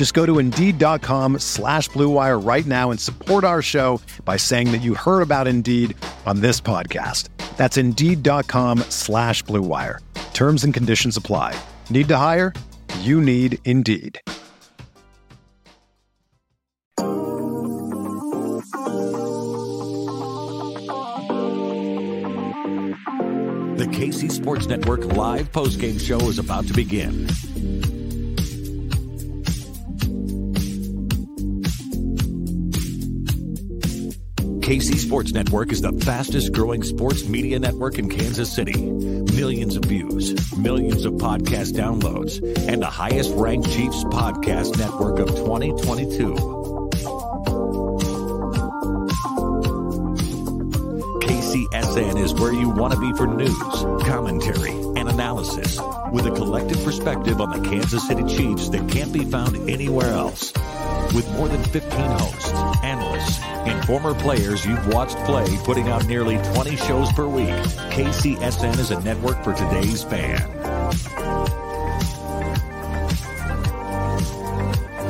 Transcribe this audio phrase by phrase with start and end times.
[0.00, 4.78] Just go to Indeed.com slash BlueWire right now and support our show by saying that
[4.78, 7.28] you heard about Indeed on this podcast.
[7.58, 9.98] That's Indeed.com slash BlueWire.
[10.32, 11.54] Terms and conditions apply.
[11.90, 12.54] Need to hire?
[13.00, 14.18] You need Indeed.
[23.76, 27.26] The KC Sports Network live postgame show is about to begin.
[34.70, 38.80] KC Sports Network is the fastest growing sports media network in Kansas City.
[38.80, 45.26] Millions of views, millions of podcast downloads, and the highest ranked Chiefs podcast network of
[45.30, 46.34] 2022.
[51.18, 53.58] KCSN is where you want to be for news,
[54.06, 55.80] commentary, and analysis
[56.12, 60.52] with a collective perspective on the Kansas City Chiefs that can't be found anywhere else.
[61.14, 62.52] With more than 15 hosts,
[62.84, 67.48] analysts, and former players you've watched play putting out nearly 20 shows per week,
[67.90, 70.38] KCSN is a network for today's fan.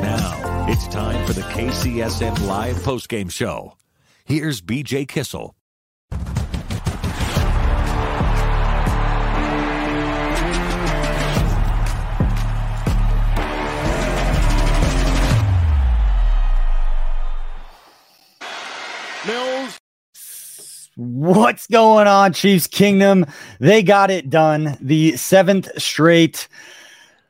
[0.01, 3.77] Now, it's time for the KCSN live postgame show.
[4.25, 5.55] Here's BJ Kissel.
[21.21, 23.27] What's going on, Chiefs Kingdom?
[23.59, 24.79] They got it done.
[24.81, 26.49] The seventh straight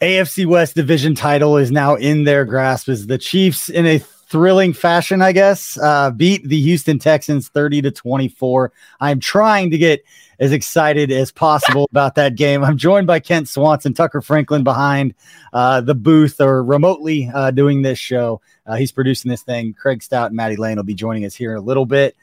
[0.01, 4.75] AFC West division title is now in their grasp as the Chiefs, in a thrilling
[4.75, 8.71] fashion, I guess, uh, beat the Houston Texans 30 to 24.
[9.01, 10.05] I'm trying to get
[10.39, 12.62] as excited as possible about that game.
[12.62, 15.15] I'm joined by Kent Swanson, Tucker Franklin behind
[15.53, 18.41] uh, the booth or remotely uh, doing this show.
[18.67, 19.75] Uh, he's producing this thing.
[19.75, 22.15] Craig Stout and Maddie Lane will be joining us here in a little bit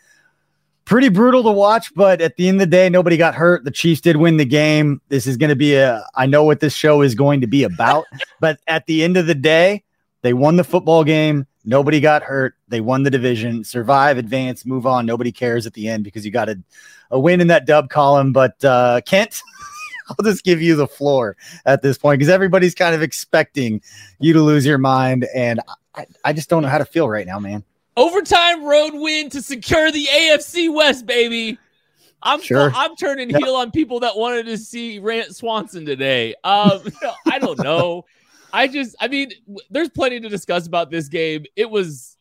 [0.87, 3.65] pretty brutal to watch, but at the end of the day, nobody got hurt.
[3.65, 5.01] The Chiefs did win the game.
[5.09, 7.63] This is going to be a, I know what this show is going to be
[7.63, 8.05] about,
[8.39, 9.83] but at the end of the day,
[10.21, 11.45] they won the football game.
[11.65, 12.55] Nobody got hurt.
[12.69, 15.05] They won the division, survive, advance, move on.
[15.05, 16.57] Nobody cares at the end because you got a,
[17.11, 18.31] a win in that dub column.
[18.31, 19.41] But uh, Kent,
[20.09, 23.81] I'll just give you the floor at this point because everybody's kind of expecting
[24.19, 25.27] you to lose your mind.
[25.35, 25.59] And
[25.93, 27.65] I, I just don't know how to feel right now, man.
[27.97, 31.57] Overtime road win to secure the AFC West, baby.
[32.21, 32.71] I'm Sure.
[32.75, 36.35] I'm turning heel on people that wanted to see Rant Swanson today.
[36.43, 36.81] Um,
[37.25, 38.05] I don't know.
[38.53, 39.31] I just, I mean,
[39.71, 41.45] there's plenty to discuss about this game.
[41.55, 42.17] It was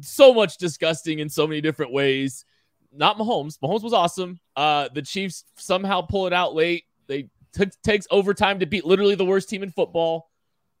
[0.00, 2.44] so much disgusting in so many different ways.
[2.92, 3.58] Not Mahomes.
[3.60, 4.40] Mahomes was awesome.
[4.56, 6.84] Uh, the Chiefs somehow pull it out late.
[7.06, 10.31] They took takes overtime to beat literally the worst team in football.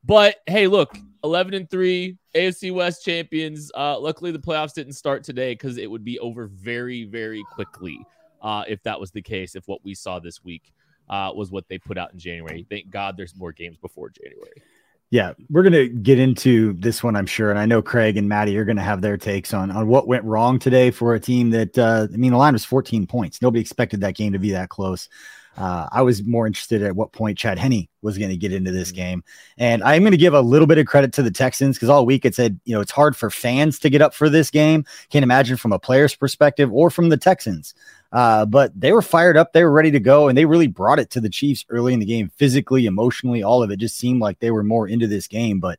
[0.04, 3.70] But hey, look, 11 and 3, AFC West champions.
[3.74, 8.04] Uh, luckily, the playoffs didn't start today because it would be over very, very quickly
[8.42, 10.72] uh, if that was the case, if what we saw this week
[11.08, 12.66] uh, was what they put out in January.
[12.68, 14.62] Thank God there's more games before January.
[15.10, 18.56] Yeah, we're gonna get into this one, I'm sure, and I know Craig and Maddie
[18.56, 21.76] are gonna have their takes on on what went wrong today for a team that
[21.76, 23.42] uh, I mean, the line was 14 points.
[23.42, 25.10] Nobody expected that game to be that close.
[25.56, 28.70] Uh, I was more interested at what point Chad Henne was going to get into
[28.70, 29.22] this game,
[29.58, 32.06] and I'm going to give a little bit of credit to the Texans because all
[32.06, 34.84] week it said, you know, it's hard for fans to get up for this game.
[35.10, 37.74] Can't imagine from a player's perspective or from the Texans.
[38.12, 40.98] Uh, but they were fired up, they were ready to go, and they really brought
[40.98, 44.20] it to the Chiefs early in the game, physically, emotionally, all of it just seemed
[44.20, 45.60] like they were more into this game.
[45.60, 45.78] But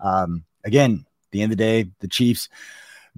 [0.00, 2.48] um, again, at the end of the day, the Chiefs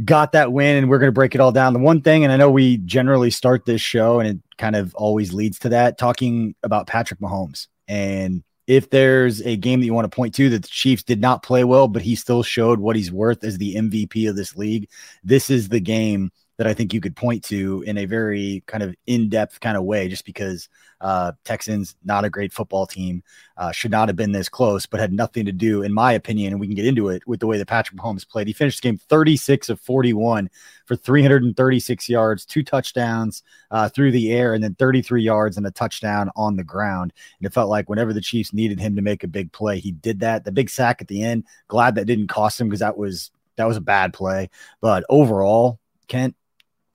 [0.04, 1.72] got that win, and we're going to break it all down.
[1.72, 4.94] The one thing, and I know we generally start this show, and it kind of
[4.94, 7.66] always leads to that, talking about Patrick Mahomes.
[7.88, 11.20] And if there's a game that you want to point to that the Chiefs did
[11.20, 14.56] not play well, but he still showed what he's worth as the MVP of this
[14.56, 14.88] league,
[15.22, 18.82] this is the game that I think you could point to in a very kind
[18.82, 20.68] of in depth kind of way, just because
[21.02, 23.22] uh, Texans, not a great football team,
[23.58, 26.52] uh, should not have been this close, but had nothing to do, in my opinion,
[26.52, 28.46] and we can get into it with the way that Patrick Mahomes played.
[28.46, 30.48] He finished the game 36 of 41
[30.86, 35.70] for 336 yards, two touchdowns uh, through the air, and then 33 yards and a
[35.70, 37.12] touchdown on the ground.
[37.38, 39.92] And it felt like whenever the Chiefs needed him to make a big play, he
[39.92, 40.44] did that.
[40.44, 43.66] The big sack at the end, glad that didn't cost him because that was that
[43.66, 44.50] was a bad play.
[44.80, 46.36] But overall, Kent,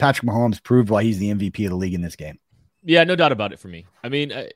[0.02, 2.40] Patrick Mahomes proved why he's the MVP of the league in this game.
[2.84, 3.86] Yeah, no doubt about it for me.
[4.04, 4.48] I mean, uh,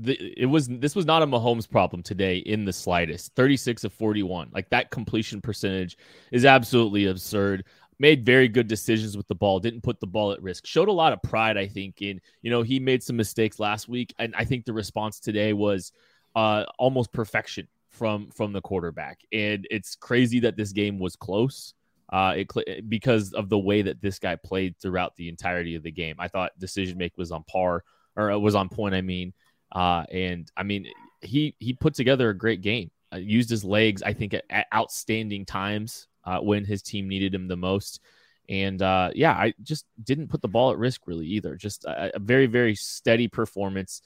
[0.00, 3.34] it was this was not a Mahomes problem today in the slightest.
[3.34, 4.48] 36 of 41.
[4.54, 5.98] Like that completion percentage
[6.32, 7.66] is absolutely absurd.
[7.98, 10.64] Made very good decisions with the ball, didn't put the ball at risk.
[10.64, 13.86] Showed a lot of pride, I think, in, you know, he made some mistakes last
[13.90, 15.92] week and I think the response today was
[16.34, 19.20] uh almost perfection from from the quarterback.
[19.30, 21.74] And it's crazy that this game was close
[22.14, 25.90] uh, it because of the way that this guy played throughout the entirety of the
[25.90, 26.14] game.
[26.20, 27.82] I thought decision make was on par
[28.14, 28.94] or uh, was on point.
[28.94, 29.32] I mean,
[29.72, 30.86] uh, and I mean
[31.22, 32.92] he he put together a great game.
[33.12, 37.34] Uh, used his legs, I think, at, at outstanding times uh, when his team needed
[37.34, 38.00] him the most.
[38.48, 41.56] And uh, yeah, I just didn't put the ball at risk really either.
[41.56, 44.02] Just a, a very very steady performance.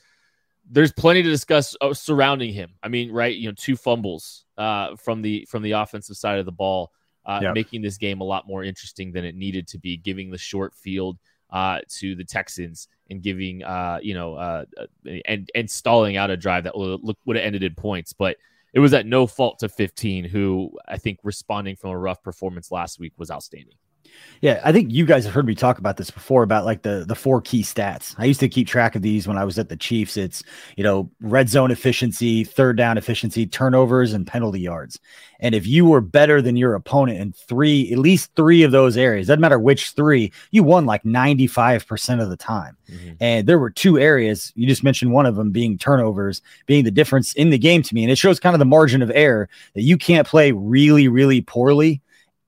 [0.71, 2.71] There's plenty to discuss uh, surrounding him.
[2.83, 3.37] I mean, right?
[3.37, 6.91] You know, two fumbles uh, from the from the offensive side of the ball
[7.29, 7.55] uh, yep.
[7.55, 10.75] making this game a lot more interesting than it needed to be, giving the short
[10.75, 11.19] field
[11.51, 16.31] uh, to the Texans and giving, uh, you know, uh, uh, and and stalling out
[16.31, 18.37] a drive that would would have ended in points, but
[18.73, 22.71] it was at no fault to 15, who I think responding from a rough performance
[22.71, 23.77] last week was outstanding.
[24.41, 27.05] Yeah, I think you guys have heard me talk about this before about like the
[27.07, 28.15] the four key stats.
[28.19, 30.17] I used to keep track of these when I was at the Chiefs.
[30.17, 30.45] It's,
[30.77, 35.01] you know, red zone efficiency, third down efficiency, turnovers and penalty yards.
[35.41, 38.97] And if you were better than your opponent in three, at least 3 of those
[38.97, 42.77] areas, doesn't matter which 3, you won like 95% of the time.
[42.91, 43.13] Mm-hmm.
[43.21, 46.91] And there were two areas, you just mentioned one of them being turnovers, being the
[46.91, 48.03] difference in the game to me.
[48.03, 51.41] And it shows kind of the margin of error that you can't play really really
[51.41, 52.01] poorly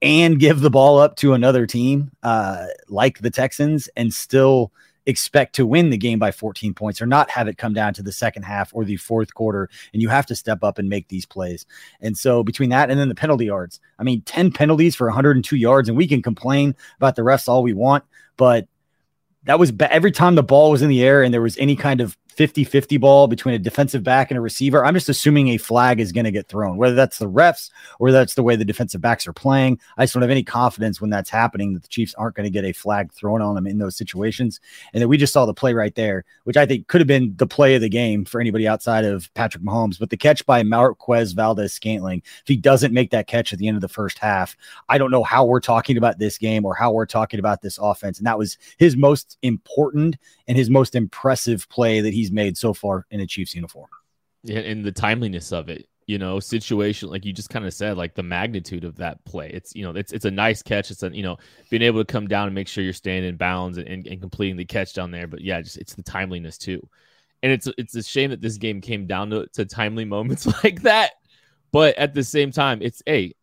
[0.02, 4.73] and give the ball up to another team uh, like the Texans and still
[5.06, 8.02] expect to win the game by 14 points or not have it come down to
[8.02, 11.08] the second half or the fourth quarter and you have to step up and make
[11.08, 11.67] these plays.
[12.00, 15.56] And so between that and then the penalty yards, I mean 10 penalties for 102
[15.56, 18.05] yards and we can complain about the refs all we want,
[18.37, 18.69] but
[19.44, 21.76] that was ba- every time the ball was in the air and there was any
[21.76, 25.49] kind of 50 50 ball between a defensive back and a receiver, I'm just assuming
[25.49, 28.56] a flag is going to get thrown, whether that's the refs or that's the way
[28.56, 29.79] the defensive backs are playing.
[29.97, 32.50] I just don't have any confidence when that's happening that the Chiefs aren't going to
[32.50, 34.61] get a flag thrown on them in those situations.
[34.93, 37.35] And that we just saw the play right there, which I think could have been
[37.37, 39.99] the play of the game for anybody outside of Patrick Mahomes.
[39.99, 43.77] But the catch by Marquez Valdes-Scantling, if he doesn't make that catch at the end
[43.77, 44.56] of the first half,
[44.88, 47.79] I don't know how we're talking about this game or how we're talking about this
[47.79, 48.19] offense.
[48.19, 50.17] And that was his most important
[50.47, 53.88] and his most impressive play that he's made so far in a Chiefs uniform.
[54.43, 57.97] Yeah, and the timeliness of it, you know, situation like you just kind of said,
[57.97, 59.50] like the magnitude of that play.
[59.50, 60.91] It's you know, it's it's a nice catch.
[60.91, 61.38] It's a you know,
[61.69, 64.21] being able to come down and make sure you're staying in bounds and, and, and
[64.21, 65.27] completing the catch down there.
[65.27, 66.87] But yeah, just it's the timeliness too.
[67.43, 70.82] And it's it's a shame that this game came down to, to timely moments like
[70.82, 71.12] that.
[71.73, 73.35] But at the same time, it's a hey,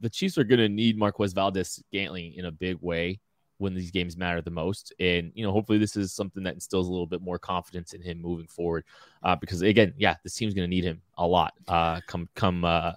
[0.00, 3.20] the Chiefs are going to need Marquez Valdes-Scantling in a big way
[3.64, 4.92] when these games matter the most.
[5.00, 8.00] And, you know, hopefully this is something that instills a little bit more confidence in
[8.00, 8.84] him moving forward.
[9.22, 12.64] Uh, because again, yeah, this team's going to need him a lot uh, come, come,
[12.64, 12.92] uh,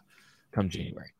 [0.52, 1.12] come January.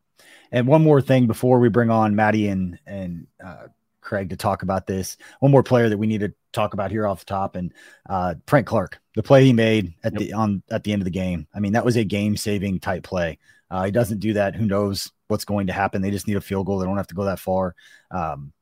[0.52, 3.66] And one more thing before we bring on Maddie and, and, uh,
[4.00, 5.18] Craig to talk about this.
[5.40, 7.74] One more player that we need to talk about here off the top, and
[8.08, 10.20] uh, Frank Clark, the play he made at yep.
[10.20, 11.46] the on at the end of the game.
[11.54, 13.38] I mean, that was a game-saving type play.
[13.70, 14.56] Uh, he doesn't do that.
[14.56, 16.00] Who knows what's going to happen?
[16.00, 16.78] They just need a field goal.
[16.78, 17.74] They don't have to go that far.
[18.10, 18.54] Um,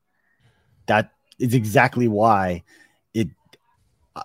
[0.87, 2.63] that is exactly why
[3.13, 3.29] it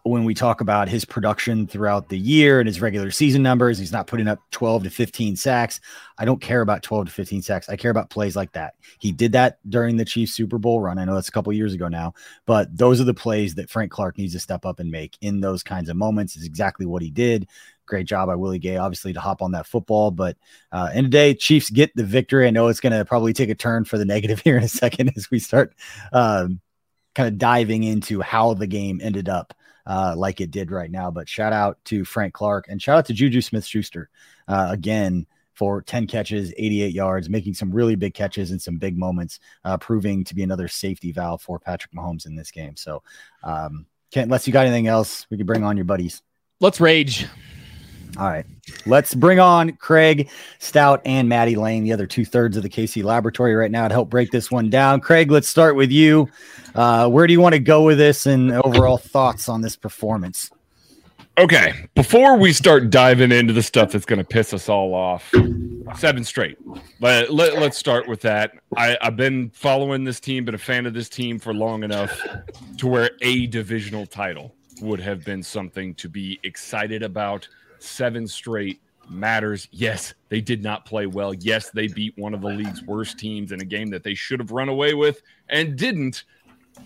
[0.05, 3.93] when we talk about his production throughout the year and his regular season numbers, he's
[3.93, 5.81] not putting up 12 to 15 sacks.
[6.19, 7.69] I don't care about 12 to 15 sacks.
[7.69, 8.75] I care about plays like that.
[8.99, 10.99] He did that during the Chiefs Super Bowl run.
[10.99, 12.15] I know that's a couple years ago now,
[12.47, 15.41] but those are the plays that Frank Clark needs to step up and make in
[15.41, 16.37] those kinds of moments.
[16.37, 17.49] Is exactly what he did.
[17.87, 20.11] Great job by Willie Gay, obviously, to hop on that football.
[20.11, 20.37] But
[20.71, 22.47] uh, in the day, Chiefs get the victory.
[22.47, 24.69] I know it's going to probably take a turn for the negative here in a
[24.69, 25.75] second as we start
[26.13, 26.61] um,
[27.15, 29.55] kind of diving into how the game ended up
[29.87, 31.11] uh, like it did right now.
[31.11, 34.09] But shout out to Frank Clark and shout out to Juju Smith-Schuster
[34.49, 38.97] uh, again for 10 catches, 88 yards, making some really big catches and some big
[38.97, 42.77] moments, uh, proving to be another safety valve for Patrick Mahomes in this game.
[42.77, 43.03] So,
[43.43, 46.23] um, Kent, unless you got anything else, we could bring on your buddies.
[46.61, 47.27] Let's rage.
[48.19, 48.45] All right.
[48.85, 50.29] Let's bring on Craig
[50.59, 53.95] Stout and Maddie Lane, the other two thirds of the KC laboratory right now to
[53.95, 55.01] help break this one down.
[55.01, 56.29] Craig, let's start with you.
[56.75, 60.51] Uh, where do you want to go with this and overall thoughts on this performance?
[61.39, 65.33] Okay, before we start diving into the stuff that's going to piss us all off,
[65.97, 66.59] seven straight.
[67.01, 68.53] Let, let, us start with that.
[68.77, 72.21] I, I've been following this team, been a fan of this team for long enough
[72.77, 77.49] to where a divisional title would have been something to be excited about.
[77.83, 79.69] Seven straight matters.
[79.71, 81.35] Yes, they did not play well.
[81.35, 84.41] Yes, they beat one of the league's worst teams in a game that they should
[84.41, 86.25] have run away with and didn't.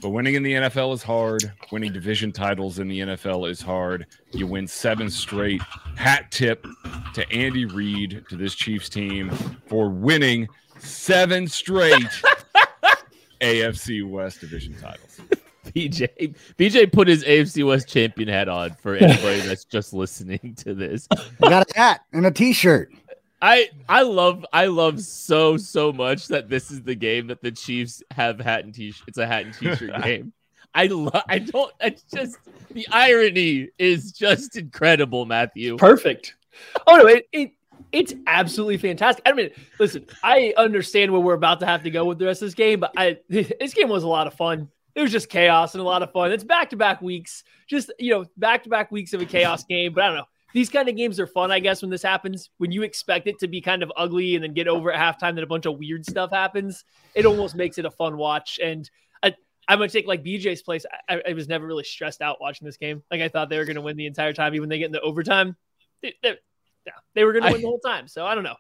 [0.01, 1.53] But winning in the NFL is hard.
[1.71, 4.07] Winning division titles in the NFL is hard.
[4.33, 5.63] You win seven straight.
[5.95, 6.67] Hat tip
[7.15, 9.31] to Andy Reid, to this Chiefs team,
[9.69, 10.49] for winning
[10.79, 12.09] seven straight
[13.41, 15.21] AFC West division titles.
[15.77, 20.75] BJ BJ put his AFC West champion hat on for anybody that's just listening to
[20.75, 21.07] this.
[21.13, 22.93] I got a hat and a t-shirt.
[23.43, 27.53] I I love I love so so much that this is the game that the
[27.53, 29.09] Chiefs have hat and t shirt.
[29.09, 30.33] It's a hat and t-shirt game.
[30.75, 31.23] I love.
[31.29, 31.73] I don't.
[31.81, 32.39] It's just
[32.71, 35.77] the irony is just incredible, Matthew.
[35.77, 36.35] Perfect.
[36.87, 37.53] Oh no, it, it
[37.93, 39.23] it's absolutely fantastic.
[39.27, 42.43] I mean, listen, I understand where we're about to have to go with the rest
[42.43, 44.71] of this game, but I this game was a lot of fun.
[44.97, 46.33] It was just chaos and a lot of fun.
[46.33, 49.63] It's back to back weeks, just you know, back to back weeks of a chaos
[49.63, 49.93] game.
[49.93, 50.25] But I don't know
[50.57, 52.49] these kind of games are fun, I guess, when this happens.
[52.57, 55.35] When you expect it to be kind of ugly and then get over at halftime
[55.35, 56.83] that a bunch of weird stuff happens,
[57.15, 58.59] it almost makes it a fun watch.
[58.63, 58.89] And
[59.23, 59.35] I,
[59.69, 60.87] I'm gonna take like BJ's place.
[61.11, 63.03] I, I, was never really stressed out watching this game.
[63.11, 65.01] Like I thought they were gonna win the entire time, even when they get into
[65.03, 65.57] overtime.
[66.01, 66.39] They, they,
[66.87, 68.09] yeah, they were gonna win the whole time.
[68.09, 68.57] So I don't know.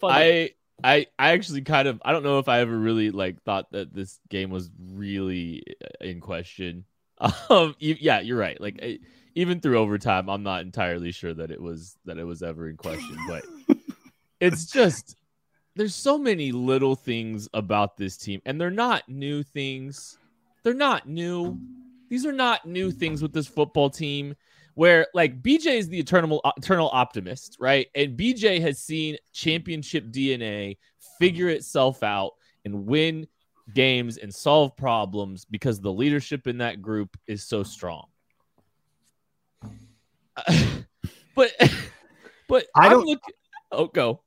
[0.00, 0.50] Fun I
[0.84, 3.94] I I actually kind of I don't know if I ever really like thought that
[3.94, 6.84] this game was really uh, in question.
[7.50, 8.58] Um, yeah, you're right.
[8.60, 8.80] Like.
[8.82, 8.98] I,
[9.34, 12.76] even through overtime, I'm not entirely sure that it was that it was ever in
[12.76, 13.16] question.
[13.28, 13.44] But
[14.40, 15.16] it's just
[15.76, 20.18] there's so many little things about this team, and they're not new things.
[20.62, 21.58] They're not new.
[22.08, 24.34] These are not new things with this football team.
[24.74, 27.88] Where like BJ is the eternal uh, eternal optimist, right?
[27.94, 30.78] And BJ has seen championship DNA
[31.18, 32.32] figure itself out
[32.64, 33.26] and win
[33.74, 38.06] games and solve problems because the leadership in that group is so strong.
[41.34, 41.50] but
[42.48, 43.20] but I don't look.
[43.72, 44.22] Oh, go.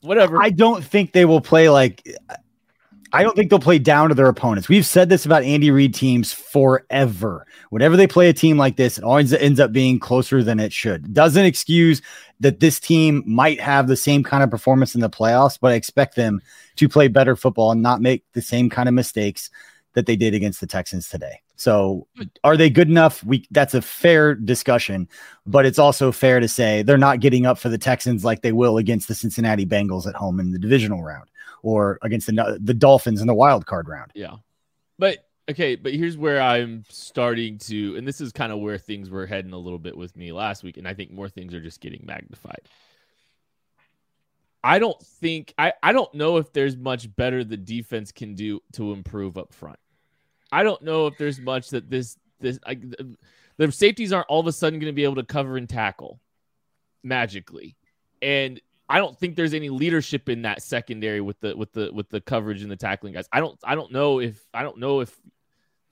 [0.00, 0.42] Whatever.
[0.42, 2.06] I don't think they will play like.
[3.12, 4.68] I don't think they'll play down to their opponents.
[4.68, 7.46] We've said this about Andy Reid teams forever.
[7.70, 10.72] Whenever they play a team like this, it always ends up being closer than it
[10.72, 11.12] should.
[11.12, 12.02] Doesn't excuse
[12.40, 15.74] that this team might have the same kind of performance in the playoffs, but I
[15.74, 16.40] expect them
[16.76, 19.50] to play better football and not make the same kind of mistakes
[19.94, 21.40] that they did against the Texans today.
[21.56, 22.06] So
[22.42, 23.22] are they good enough?
[23.22, 25.08] We that's a fair discussion,
[25.46, 28.52] but it's also fair to say they're not getting up for the Texans like they
[28.52, 31.29] will against the Cincinnati Bengals at home in the divisional round
[31.62, 34.10] or against the the Dolphins in the wild card round.
[34.14, 34.36] Yeah.
[34.98, 39.10] But okay, but here's where I'm starting to and this is kind of where things
[39.10, 41.60] were heading a little bit with me last week and I think more things are
[41.60, 42.62] just getting magnified.
[44.62, 48.60] I don't think I I don't know if there's much better the defense can do
[48.74, 49.78] to improve up front.
[50.52, 52.82] I don't know if there's much that this this like
[53.56, 56.20] the safeties aren't all of a sudden going to be able to cover and tackle
[57.02, 57.76] magically,
[58.20, 62.08] and I don't think there's any leadership in that secondary with the with the with
[62.08, 63.28] the coverage and the tackling guys.
[63.32, 65.16] I don't I don't know if I don't know if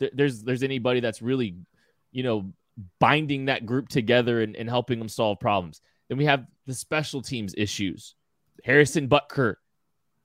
[0.01, 1.55] th- there's there's anybody that's really
[2.11, 2.53] you know
[2.99, 5.81] binding that group together and, and helping them solve problems.
[6.09, 8.17] Then we have the special teams issues.
[8.65, 9.55] Harrison Butker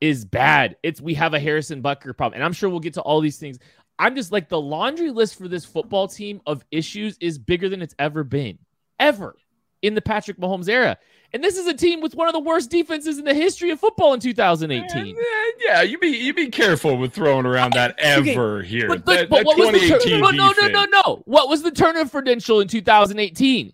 [0.02, 0.76] is bad.
[0.82, 3.38] It's we have a Harrison Butker problem, and I'm sure we'll get to all these
[3.38, 3.60] things.
[4.00, 7.84] I'm just like the laundry list for this football team of issues is bigger than
[7.84, 8.58] it's ever been,
[9.00, 9.36] ever
[9.84, 10.98] in the Patrick Mahomes era.
[11.34, 13.80] And this is a team with one of the worst defenses in the history of
[13.80, 15.16] football in 2018.
[15.60, 18.88] Yeah, you be you be careful with throwing around that ever okay, here.
[18.88, 21.24] But, that, but that what was the tur- no, no, no, no, no.
[21.26, 23.74] What was the Turner credential in 2018?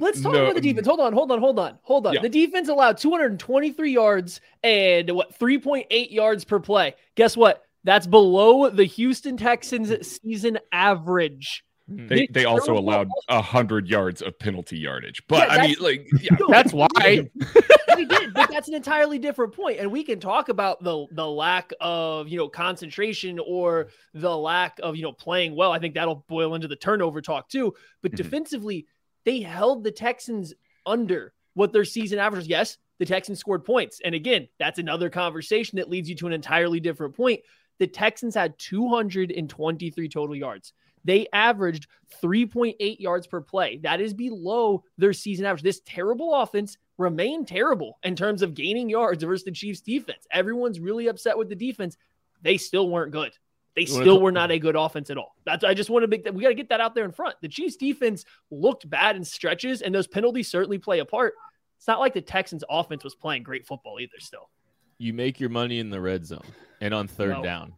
[0.00, 0.42] Let's talk no.
[0.42, 0.86] about the defense.
[0.86, 2.14] Hold on, hold on, hold on, hold on.
[2.14, 2.20] Yeah.
[2.20, 6.94] The defense allowed 223 yards and what 3.8 yards per play.
[7.16, 7.64] Guess what?
[7.84, 11.64] That's below the Houston Texans season average.
[11.88, 12.06] Hmm.
[12.06, 16.08] They, they also allowed a hundred yards of penalty yardage, but yeah, I mean, like,
[16.20, 18.32] yeah, that's why they did.
[18.34, 22.28] But that's an entirely different point, and we can talk about the the lack of
[22.28, 25.72] you know concentration or the lack of you know playing well.
[25.72, 27.74] I think that'll boil into the turnover talk too.
[28.00, 28.16] But mm-hmm.
[28.16, 28.86] defensively,
[29.24, 30.54] they held the Texans
[30.86, 32.46] under what their season average.
[32.46, 36.32] Yes, the Texans scored points, and again, that's another conversation that leads you to an
[36.32, 37.40] entirely different point
[37.82, 40.72] the Texans had 223 total yards.
[41.04, 41.88] They averaged
[42.22, 43.78] 3.8 yards per play.
[43.78, 45.62] That is below their season average.
[45.62, 50.26] This terrible offense remained terrible in terms of gaining yards versus the Chiefs defense.
[50.30, 51.96] Everyone's really upset with the defense.
[52.42, 53.32] They still weren't good.
[53.74, 55.34] They still were not a good offense at all.
[55.46, 57.12] That's I just want to make that we got to get that out there in
[57.12, 57.36] front.
[57.40, 61.34] The Chiefs defense looked bad in stretches, and those penalties certainly play a part.
[61.78, 64.12] It's not like the Texans offense was playing great football either.
[64.18, 64.50] Still,
[64.98, 66.44] you make your money in the red zone
[66.82, 67.42] and on third no.
[67.42, 67.72] down,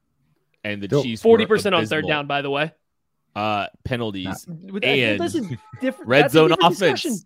[0.64, 2.26] and the Chiefs forty percent on third down.
[2.26, 2.72] By the way,
[3.34, 4.78] uh, penalties nah.
[4.82, 5.58] and
[6.04, 6.78] red zone offense.
[6.78, 7.18] Discussion.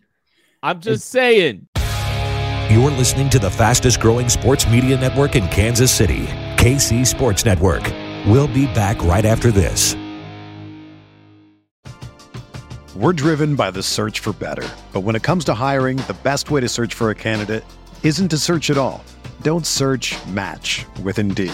[0.61, 1.67] I'm just saying.
[2.69, 6.25] You're listening to the fastest growing sports media network in Kansas City,
[6.57, 7.83] KC Sports Network.
[8.27, 9.95] We'll be back right after this.
[12.95, 14.67] We're driven by the search for better.
[14.91, 17.63] But when it comes to hiring, the best way to search for a candidate
[18.03, 19.03] isn't to search at all.
[19.41, 21.53] Don't search match with Indeed.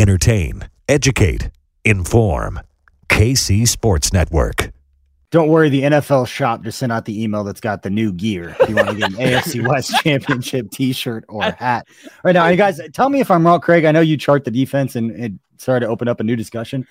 [0.00, 1.50] entertain, educate,
[1.84, 2.60] inform.
[3.10, 4.70] KC Sports Network.
[5.30, 8.56] Don't worry, the NFL shop just sent out the email that's got the new gear.
[8.58, 11.86] If you want to get an AFC West Championship T-shirt or hat,
[12.24, 13.84] right now, you guys, tell me if I'm wrong, Craig.
[13.84, 16.86] I know you chart the defense, and it started to open up a new discussion.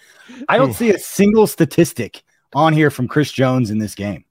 [0.47, 4.23] I don't see a single statistic on here from Chris Jones in this game.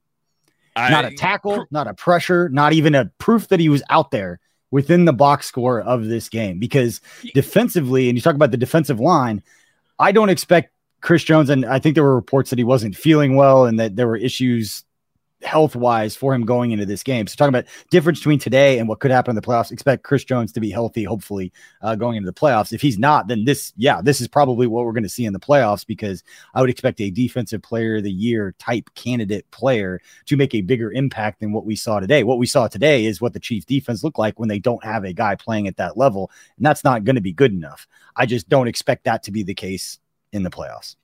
[0.77, 4.11] I, not a tackle, not a pressure, not even a proof that he was out
[4.11, 4.39] there
[4.71, 7.01] within the box score of this game because
[7.33, 9.41] defensively, and you talk about the defensive line,
[9.97, 13.35] I don't expect Chris Jones, and I think there were reports that he wasn't feeling
[13.35, 14.83] well and that there were issues
[15.41, 17.25] health wise for him going into this game.
[17.27, 20.23] So talking about difference between today and what could happen in the playoffs, expect Chris
[20.23, 22.73] Jones to be healthy, hopefully uh, going into the playoffs.
[22.73, 25.33] If he's not, then this, yeah, this is probably what we're going to see in
[25.33, 26.23] the playoffs because
[26.53, 30.61] I would expect a defensive player of the year type candidate player to make a
[30.61, 32.23] bigger impact than what we saw today.
[32.23, 35.03] What we saw today is what the Chiefs defense looked like when they don't have
[35.03, 36.31] a guy playing at that level.
[36.57, 37.87] And that's not going to be good enough.
[38.15, 39.99] I just don't expect that to be the case
[40.33, 40.95] in the playoffs.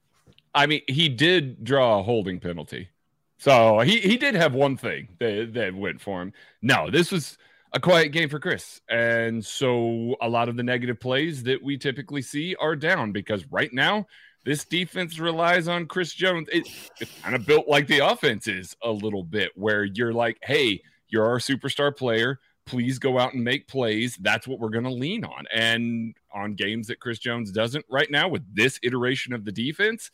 [0.54, 2.89] I mean, he did draw a holding penalty.
[3.38, 6.34] So he, he did have one thing that, that went for him.
[6.62, 7.38] No, this was
[7.74, 8.82] a quiet game for Chris.
[8.89, 13.45] And so a lot of the negative plays that we typically see are down because
[13.52, 14.08] right now,
[14.45, 16.48] this defense relies on Chris Jones.
[16.52, 16.67] It,
[17.02, 20.84] it's kind of built like the offense is a little bit, where you're like, hey,
[21.08, 22.39] you're our superstar player.
[22.67, 24.17] Please go out and make plays.
[24.21, 25.45] That's what we're going to lean on.
[25.52, 30.12] And on games that Chris Jones doesn't right now with this iteration of the defense,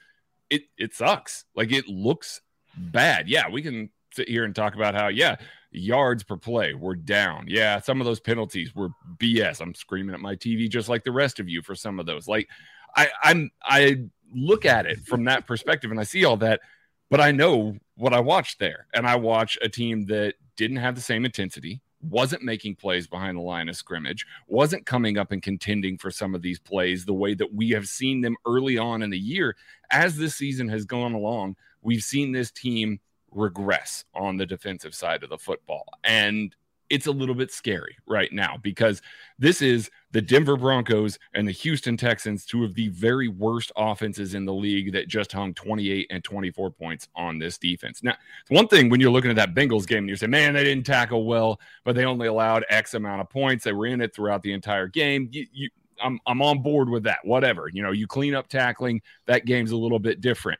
[0.49, 1.43] it, it sucks.
[1.53, 2.41] Like it looks
[2.75, 3.29] bad.
[3.29, 5.37] Yeah, we can sit here and talk about how, yeah,
[5.71, 7.45] yards per play were down.
[7.47, 9.61] Yeah, some of those penalties were BS.
[9.61, 12.27] I'm screaming at my TV just like the rest of you for some of those.
[12.27, 12.49] Like
[12.95, 14.03] I I'm I
[14.33, 16.61] look at it from that perspective and I see all that,
[17.09, 18.87] but I know what I watched there.
[18.93, 23.37] And I watch a team that didn't have the same intensity, wasn't making plays behind
[23.37, 27.13] the line of scrimmage, wasn't coming up and contending for some of these plays the
[27.13, 29.55] way that we have seen them early on in the year
[29.91, 32.99] as this season has gone along we've seen this team
[33.31, 35.85] regress on the defensive side of the football.
[36.03, 36.55] And
[36.91, 39.01] it's a little bit scary right now because
[39.39, 44.33] this is the Denver Broncos and the Houston Texans, two of the very worst offenses
[44.33, 48.03] in the league that just hung 28 and 24 points on this defense.
[48.03, 48.15] Now,
[48.49, 50.85] one thing when you're looking at that Bengals game and you say, man, they didn't
[50.85, 53.63] tackle well, but they only allowed X amount of points.
[53.63, 55.29] They were in it throughout the entire game.
[55.31, 55.69] You, you,
[56.03, 57.19] I'm, I'm on board with that.
[57.23, 57.69] Whatever.
[57.71, 60.59] You know, you clean up tackling, that game's a little bit different.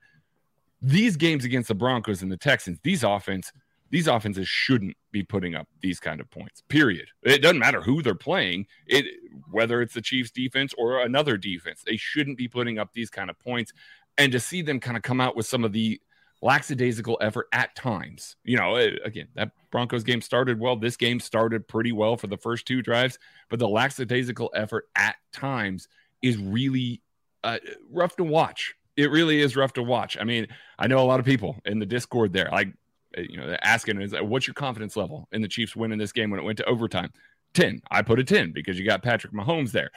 [0.81, 3.51] These games against the Broncos and the Texans, these offense,
[3.89, 6.63] these offenses shouldn't be putting up these kind of points.
[6.69, 7.09] Period.
[7.23, 8.67] It doesn't matter who they're playing.
[8.87, 9.05] It
[9.51, 13.29] whether it's the Chiefs defense or another defense, they shouldn't be putting up these kind
[13.29, 13.73] of points.
[14.17, 16.01] And to see them kind of come out with some of the
[16.41, 18.35] lackadaisical effort at times.
[18.43, 20.75] You know, again, that Broncos game started well.
[20.75, 25.15] This game started pretty well for the first two drives, but the lackadaisical effort at
[25.31, 25.87] times
[26.21, 27.01] is really
[27.43, 27.59] uh,
[27.91, 28.75] rough to watch.
[29.01, 30.15] It really is rough to watch.
[30.19, 32.69] I mean, I know a lot of people in the Discord there, like,
[33.17, 36.29] eh, you know, asking is what's your confidence level in the Chiefs winning this game
[36.29, 37.11] when it went to overtime?
[37.53, 37.81] 10.
[37.89, 39.89] I put a 10 because you got Patrick Mahomes there.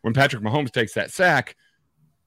[0.00, 1.54] When Patrick Mahomes takes that sack,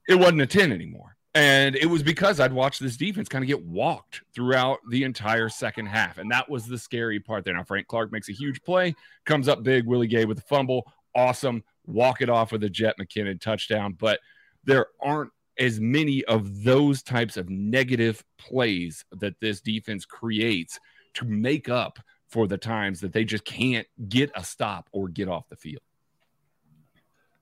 [0.08, 1.16] it wasn't a 10 anymore.
[1.34, 5.48] And it was because I'd watched this defense kind of get walked throughout the entire
[5.48, 6.18] second half.
[6.18, 7.54] And that was the scary part there.
[7.54, 9.86] Now, Frank Clark makes a huge play, comes up big.
[9.86, 10.92] Willie Gay with a fumble.
[11.14, 11.62] Awesome.
[11.86, 13.96] Walk it off with a Jet McKinnon touchdown.
[13.98, 14.18] But
[14.64, 20.80] there aren't as many of those types of negative plays that this defense creates
[21.14, 25.28] to make up for the times that they just can't get a stop or get
[25.28, 25.82] off the field.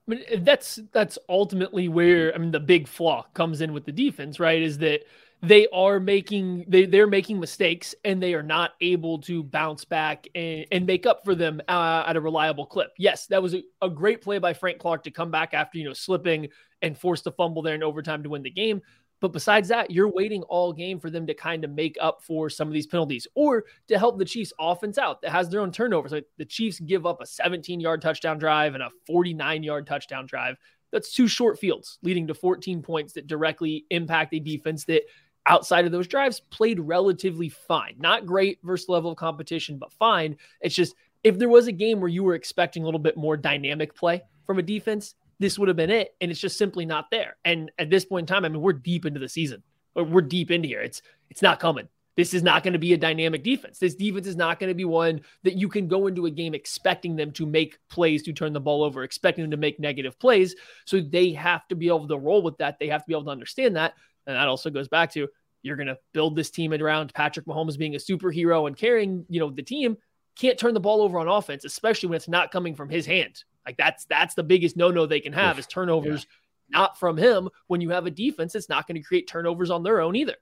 [0.06, 3.92] I mean, that's that's ultimately where I mean the big flaw comes in with the
[3.92, 4.60] defense, right?
[4.60, 5.02] Is that
[5.42, 10.26] they are making they they're making mistakes and they are not able to bounce back
[10.34, 12.92] and, and make up for them uh, at a reliable clip.
[12.98, 15.84] Yes, that was a, a great play by Frank Clark to come back after you
[15.84, 16.48] know slipping
[16.82, 18.82] and force the fumble there in overtime to win the game.
[19.20, 22.48] But besides that, you're waiting all game for them to kind of make up for
[22.48, 25.72] some of these penalties or to help the Chiefs offense out that has their own
[25.72, 26.12] turnovers.
[26.12, 30.26] Like the Chiefs give up a 17 yard touchdown drive and a 49 yard touchdown
[30.26, 30.56] drive.
[30.92, 35.02] That's two short fields leading to 14 points that directly impact a defense that
[35.48, 37.94] outside of those drives played relatively fine.
[37.98, 40.36] Not great versus level of competition, but fine.
[40.60, 43.36] It's just if there was a game where you were expecting a little bit more
[43.36, 46.14] dynamic play from a defense, this would have been it.
[46.20, 47.36] And it's just simply not there.
[47.44, 49.62] And at this point in time, I mean, we're deep into the season.
[49.94, 50.80] We're deep into here.
[50.80, 51.88] It's it's not coming.
[52.16, 53.78] This is not going to be a dynamic defense.
[53.78, 56.52] This defense is not going to be one that you can go into a game
[56.52, 60.18] expecting them to make plays to turn the ball over, expecting them to make negative
[60.18, 60.56] plays.
[60.84, 62.80] So they have to be able to roll with that.
[62.80, 63.94] They have to be able to understand that.
[64.26, 65.28] And that also goes back to
[65.62, 69.40] you're going to build this team around Patrick Mahomes being a superhero and carrying, you
[69.40, 69.96] know, the team.
[70.36, 73.42] Can't turn the ball over on offense, especially when it's not coming from his hand.
[73.66, 76.26] Like that's that's the biggest no-no they can have is turnovers
[76.70, 76.78] yeah.
[76.78, 79.82] not from him when you have a defense that's not going to create turnovers on
[79.82, 80.36] their own either.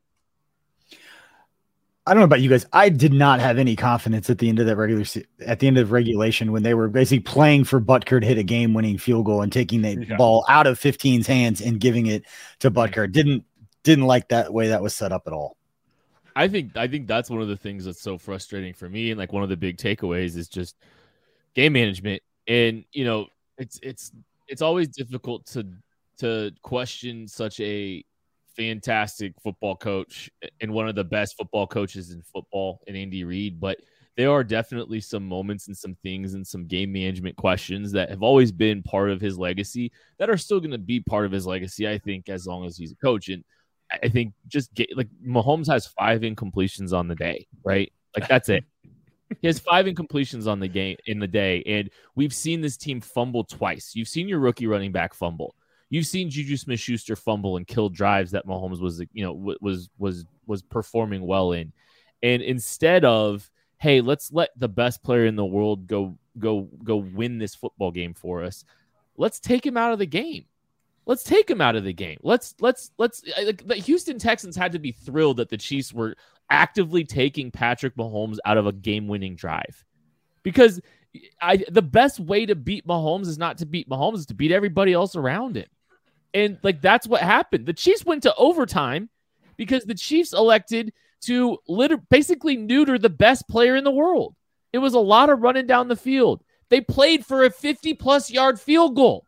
[2.07, 2.65] I don't know about you guys.
[2.73, 5.67] I did not have any confidence at the end of that regular se- at the
[5.67, 9.27] end of regulation when they were basically playing for Butker to hit a game-winning field
[9.27, 10.17] goal and taking the yeah.
[10.17, 12.23] ball out of 15's hands and giving it
[12.61, 13.11] to Butker.
[13.11, 13.45] Didn't
[13.87, 15.57] didn't like that way that was set up at all.
[16.35, 19.19] I think I think that's one of the things that's so frustrating for me, and
[19.19, 20.77] like one of the big takeaways is just
[21.55, 24.13] game management and you know it's it's
[24.47, 25.67] it's always difficult to
[26.19, 28.05] to question such a
[28.57, 33.61] fantastic football coach and one of the best football coaches in football in Andy Reid,
[33.61, 33.79] but
[34.17, 38.23] there are definitely some moments and some things and some game management questions that have
[38.23, 41.47] always been part of his legacy that are still going to be part of his
[41.47, 43.29] legacy, I think, as long as he's a coach.
[43.29, 43.45] And
[43.91, 47.93] I think just get like Mahomes has five incompletions on the day, right?
[48.17, 48.65] Like that's it.
[49.41, 53.01] He has five incompletions on the game in the day, and we've seen this team
[53.01, 53.93] fumble twice.
[53.95, 55.55] You've seen your rookie running back fumble.
[55.89, 60.25] You've seen Juju Smith-Schuster fumble and kill drives that Mahomes was, you know, was was
[60.47, 61.73] was performing well in.
[62.23, 66.97] And instead of, hey, let's let the best player in the world go go go
[66.97, 68.65] win this football game for us.
[69.17, 70.47] Let's take him out of the game.
[71.07, 72.19] Let's take him out of the game.
[72.23, 76.17] Let's let's let's like the Houston Texans had to be thrilled that the Chiefs were
[76.51, 79.85] actively taking Patrick Mahomes out of a game-winning drive.
[80.43, 80.81] Because
[81.41, 84.53] I the best way to beat Mahomes is not to beat Mahomes, is to beat
[84.53, 85.69] everybody else around him.
[86.35, 87.67] And like that's what happened.
[87.67, 89.09] The Chiefs went to overtime
[89.57, 90.93] because the Chiefs elected
[91.23, 94.35] to liter- basically neuter the best player in the world.
[94.73, 96.43] It was a lot of running down the field.
[96.69, 99.26] They played for a 50 plus yard field goal.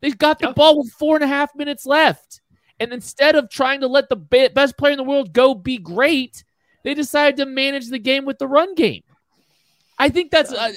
[0.00, 2.40] They got the ball with four and a half minutes left.
[2.78, 4.16] And instead of trying to let the
[4.54, 6.44] best player in the world go be great,
[6.82, 9.02] they decided to manage the game with the run game.
[9.98, 10.72] I think that's a,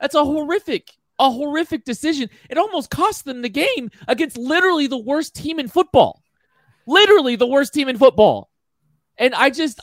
[0.00, 2.28] that's a horrific, a horrific decision.
[2.50, 6.22] It almost cost them the game against literally the worst team in football.
[6.86, 8.50] Literally the worst team in football.
[9.16, 9.80] And I just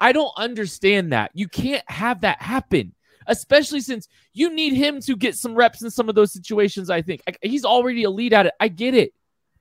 [0.00, 1.30] I don't understand that.
[1.32, 2.92] You can't have that happen,
[3.26, 7.02] especially since you need him to get some reps in some of those situations, I
[7.02, 7.22] think.
[7.42, 8.52] He's already elite at it.
[8.60, 9.12] I get it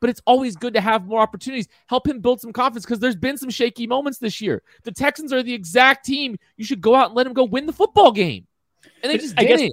[0.02, 1.68] but it's always good to have more opportunities.
[1.86, 4.64] Help him build some confidence because there's been some shaky moments this year.
[4.84, 7.68] The Texans are the exact team you should go out and let him go win
[7.68, 8.48] the football game,
[9.02, 9.60] and they just I didn't.
[9.60, 9.72] Guess,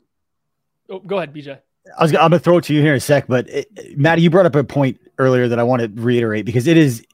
[0.90, 1.58] oh, go ahead, BJ.
[1.98, 4.22] I was I'm gonna throw it to you here in a sec, but it, Maddie,
[4.22, 7.04] you brought up a point earlier that I want to reiterate because it is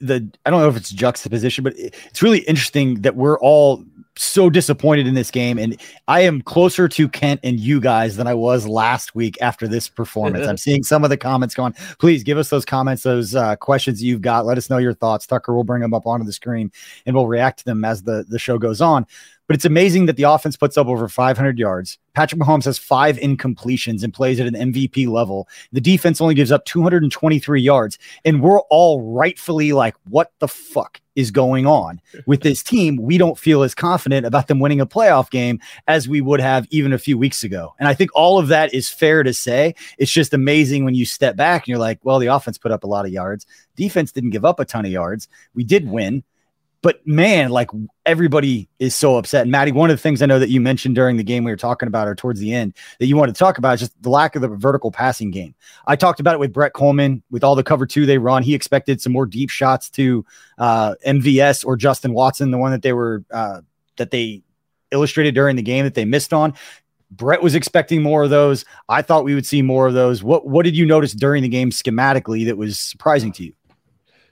[0.00, 3.84] the I don't know if it's juxtaposition, but it's really interesting that we're all
[4.18, 5.58] so disappointed in this game.
[5.58, 9.68] And I am closer to Kent and you guys than I was last week after
[9.68, 10.46] this performance.
[10.48, 11.74] I'm seeing some of the comments going.
[11.98, 14.46] Please give us those comments, those uh, questions you've got.
[14.46, 15.26] Let us know your thoughts.
[15.26, 16.72] Tucker will bring them up onto the screen
[17.06, 19.06] and we'll react to them as the, the show goes on.
[19.48, 21.98] But it's amazing that the offense puts up over 500 yards.
[22.12, 25.48] Patrick Mahomes has five incompletions and plays at an MVP level.
[25.72, 27.98] The defense only gives up 223 yards.
[28.26, 32.96] And we're all rightfully like, what the fuck is going on with this team?
[32.96, 36.66] We don't feel as confident about them winning a playoff game as we would have
[36.70, 37.74] even a few weeks ago.
[37.78, 39.74] And I think all of that is fair to say.
[39.96, 42.84] It's just amazing when you step back and you're like, well, the offense put up
[42.84, 43.46] a lot of yards.
[43.76, 45.26] Defense didn't give up a ton of yards.
[45.54, 46.22] We did win
[46.80, 47.70] but man, like
[48.06, 49.42] everybody is so upset.
[49.42, 51.50] And Maddie, one of the things I know that you mentioned during the game we
[51.50, 54.02] were talking about, or towards the end, that you wanted to talk about is just
[54.02, 55.54] the lack of the vertical passing game.
[55.86, 58.42] I talked about it with Brett Coleman with all the cover two they run.
[58.42, 60.24] He expected some more deep shots to
[60.58, 63.62] uh, MVS or Justin Watson, the one that they were uh,
[63.96, 64.42] that they
[64.92, 66.54] illustrated during the game that they missed on.
[67.10, 68.64] Brett was expecting more of those.
[68.88, 70.22] I thought we would see more of those.
[70.22, 73.54] What what did you notice during the game schematically that was surprising to you?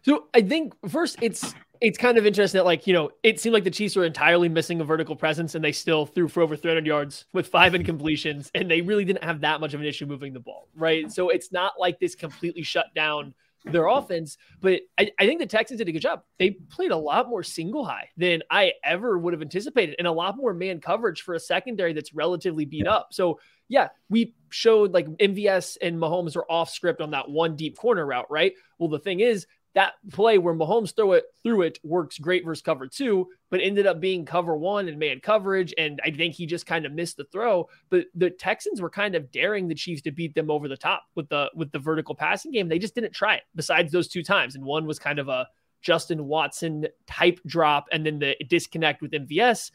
[0.03, 3.55] So I think first it's it's kind of interesting that like you know it seemed
[3.55, 6.57] like the Chiefs were entirely missing a vertical presence and they still threw for over
[6.57, 10.07] 300 yards with five incompletions and they really didn't have that much of an issue
[10.07, 11.11] moving the ball right?
[11.11, 13.35] So it's not like this completely shut down
[13.65, 16.23] their offense but I, I think the Texans did a good job.
[16.39, 20.12] They played a lot more single high than I ever would have anticipated and a
[20.12, 23.09] lot more man coverage for a secondary that's relatively beat up.
[23.11, 27.77] So yeah we showed like MVS and Mahomes are off script on that one deep
[27.77, 28.53] corner route right?
[28.79, 32.62] Well the thing is that play where Mahomes throw it through it works great versus
[32.62, 35.75] cover two, but ended up being cover one and man coverage.
[35.77, 37.69] And I think he just kind of missed the throw.
[37.91, 41.03] But the Texans were kind of daring the Chiefs to beat them over the top
[41.15, 42.69] with the with the vertical passing game.
[42.69, 44.55] They just didn't try it besides those two times.
[44.55, 45.47] And one was kind of a
[45.83, 49.73] Justin Watson type drop, and then the disconnect with MVS.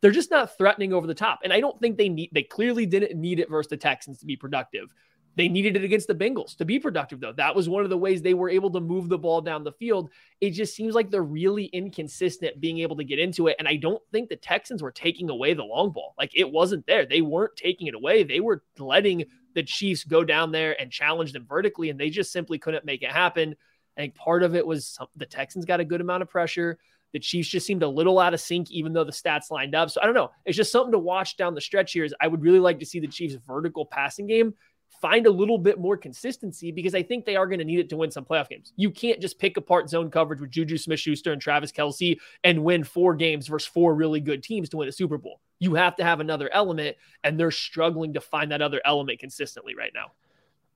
[0.00, 1.38] They're just not threatening over the top.
[1.44, 4.26] And I don't think they need they clearly didn't need it versus the Texans to
[4.26, 4.92] be productive.
[5.36, 7.32] They needed it against the Bengals to be productive, though.
[7.32, 9.72] That was one of the ways they were able to move the ball down the
[9.72, 10.10] field.
[10.40, 13.56] It just seems like they're really inconsistent being able to get into it.
[13.58, 16.14] And I don't think the Texans were taking away the long ball.
[16.16, 17.04] Like it wasn't there.
[17.04, 18.22] They weren't taking it away.
[18.22, 22.32] They were letting the Chiefs go down there and challenge them vertically, and they just
[22.32, 23.54] simply couldn't make it happen.
[23.96, 26.78] I think part of it was the Texans got a good amount of pressure.
[27.12, 29.90] The Chiefs just seemed a little out of sync, even though the stats lined up.
[29.90, 30.32] So I don't know.
[30.44, 32.02] It's just something to watch down the stretch here.
[32.02, 34.54] Is I would really like to see the Chiefs' vertical passing game
[35.00, 37.88] find a little bit more consistency because I think they are going to need it
[37.90, 38.72] to win some playoff games.
[38.76, 42.84] You can't just pick apart zone coverage with Juju Smith-Schuster and Travis Kelce and win
[42.84, 45.40] four games versus four really good teams to win a Super Bowl.
[45.58, 49.74] You have to have another element, and they're struggling to find that other element consistently
[49.74, 50.12] right now.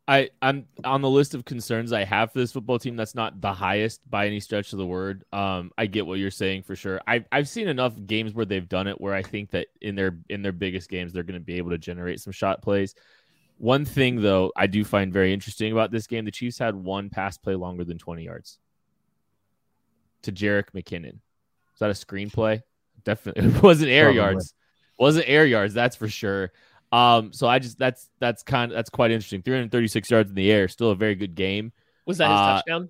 [0.09, 2.97] I, I'm on the list of concerns I have for this football team.
[2.97, 5.25] That's not the highest by any stretch of the word.
[5.35, 6.99] Um, I get what you're saying for sure.
[7.07, 10.19] I've I've seen enough games where they've done it where I think that in their
[10.31, 12.95] in their biggest games they're going to be able to generate some shot plays.
[13.59, 17.11] One thing, though, I do find very interesting about this game: the Chiefs had one
[17.11, 18.59] pass play longer than 20 yards
[20.23, 21.15] to Jerick McKinnon.
[21.15, 22.63] Is that a screenplay?
[23.05, 24.17] Definitely, it wasn't air Probably.
[24.17, 24.47] yards.
[24.99, 26.53] It wasn't air yards, that's for sure.
[26.91, 29.43] Um, so I just that's that's kind of that's quite interesting.
[29.43, 31.73] 336 yards in the air, still a very good game.
[32.07, 32.89] Was that his uh, touchdown?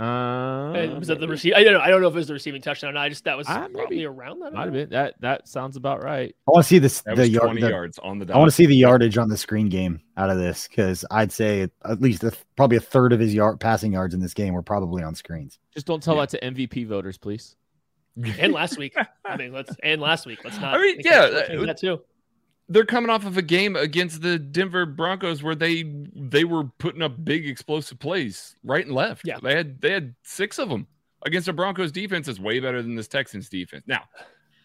[0.00, 1.52] Uh, was that the receive?
[1.54, 1.80] I don't know.
[1.80, 2.96] I don't know if it was the receiving touchdown.
[2.96, 4.52] I just that was uh, probably around that.
[4.52, 4.88] Might have been.
[4.90, 6.34] That that sounds about right.
[6.48, 7.02] I want to see this.
[7.02, 8.24] That the yard, the, yards on the.
[8.24, 8.34] Dot.
[8.34, 11.30] I want to see the yardage on the screen game out of this because I'd
[11.30, 14.52] say at least a, probably a third of his yard passing yards in this game
[14.52, 15.60] were probably on screens.
[15.72, 16.22] Just don't tell yeah.
[16.22, 17.54] that to MVP voters, please.
[18.40, 20.74] and last week, I mean, let's and last week, let's not.
[20.74, 22.00] I mean, yeah, that too
[22.68, 27.02] they're coming off of a game against the Denver Broncos where they they were putting
[27.02, 29.22] up big explosive plays right and left.
[29.26, 30.86] Yeah, they had they had six of them
[31.24, 33.84] against the Broncos defense is way better than this Texans defense.
[33.86, 34.04] Now,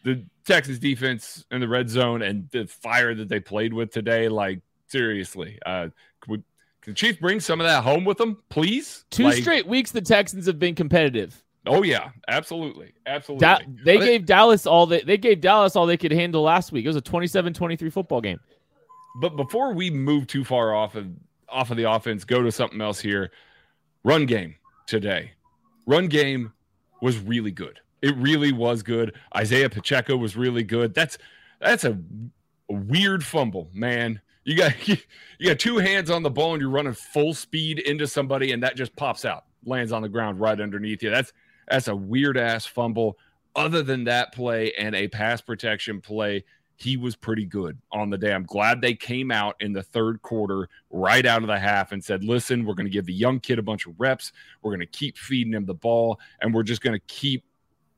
[0.03, 4.29] the Texans defense in the red zone and the fire that they played with today,
[4.29, 5.89] like seriously, uh,
[6.21, 6.43] can,
[6.85, 9.05] the Chiefs bring some of that home with them, please?
[9.09, 11.43] Two like, straight weeks the Texans have been competitive.
[11.65, 13.41] Oh yeah, absolutely, absolutely.
[13.41, 16.85] Da- they gave Dallas all they they gave Dallas all they could handle last week.
[16.85, 18.39] It was a 27-23 football game.
[19.21, 21.07] But before we move too far off of
[21.49, 23.31] off of the offense, go to something else here.
[24.03, 24.55] Run game
[24.87, 25.31] today.
[25.85, 26.53] Run game
[27.01, 27.79] was really good.
[28.01, 29.15] It really was good.
[29.35, 30.93] Isaiah Pacheco was really good.
[30.93, 31.17] That's
[31.59, 31.97] that's a,
[32.69, 34.21] a weird fumble, man.
[34.45, 34.97] You got you
[35.43, 38.77] got two hands on the ball and you're running full speed into somebody and that
[38.77, 41.09] just pops out, lands on the ground right underneath you.
[41.09, 41.33] That's
[41.69, 43.17] that's a weird ass fumble.
[43.55, 46.43] Other than that play and a pass protection play,
[46.77, 48.33] he was pretty good on the day.
[48.33, 52.03] I'm glad they came out in the third quarter, right out of the half, and
[52.03, 54.31] said, listen, we're going to give the young kid a bunch of reps.
[54.61, 57.43] We're going to keep feeding him the ball, and we're just going to keep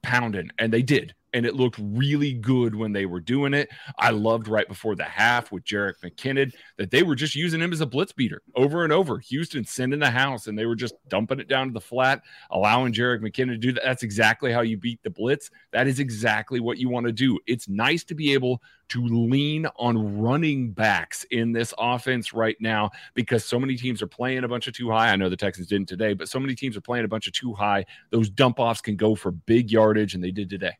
[0.02, 0.50] pounding.
[0.58, 3.70] And they did and it looked really good when they were doing it.
[3.98, 7.72] I loved right before the half with Jerick McKinnon that they were just using him
[7.72, 9.20] as a blitz beater over and over.
[9.20, 12.94] Houston sending the house and they were just dumping it down to the flat, allowing
[12.94, 13.84] Jerick McKinnon to do that.
[13.84, 15.50] That's exactly how you beat the blitz.
[15.72, 17.40] That is exactly what you want to do.
[17.48, 22.90] It's nice to be able to lean on running backs in this offense right now
[23.14, 25.12] because so many teams are playing a bunch of two high.
[25.12, 27.32] I know the Texans didn't today, but so many teams are playing a bunch of
[27.32, 27.86] two high.
[28.10, 30.74] Those dump offs can go for big yardage, and they did today.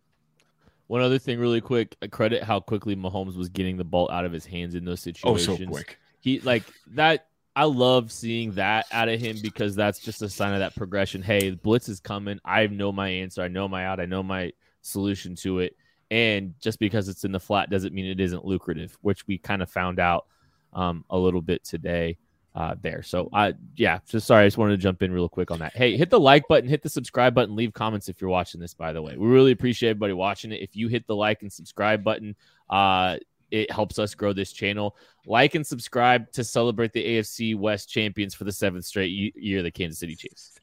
[0.92, 4.26] One other thing, really quick, I credit how quickly Mahomes was getting the ball out
[4.26, 5.48] of his hands in those situations.
[5.48, 5.98] Oh, so quick.
[6.20, 7.28] He like that.
[7.56, 11.22] I love seeing that out of him because that's just a sign of that progression.
[11.22, 12.42] Hey, blitz is coming.
[12.44, 13.42] I know my answer.
[13.42, 14.02] I know my out.
[14.02, 14.52] I know my
[14.82, 15.78] solution to it.
[16.10, 19.62] And just because it's in the flat doesn't mean it isn't lucrative, which we kind
[19.62, 20.26] of found out
[20.74, 22.18] um, a little bit today
[22.56, 23.02] uh, there.
[23.04, 24.44] So I, yeah, just sorry.
[24.44, 25.76] I just wanted to jump in real quick on that.
[25.76, 28.74] Hey, hit the like button, hit the subscribe button, leave comments if you're watching this,
[28.74, 30.62] by the way, we really appreciate everybody watching it.
[30.62, 32.36] If you hit the like and subscribe button,
[32.70, 33.18] uh,
[33.52, 34.96] it helps us grow this channel.
[35.26, 39.72] Like and subscribe to celebrate the AFC West champions for the seventh straight year, the
[39.72, 40.61] Kansas City Chiefs.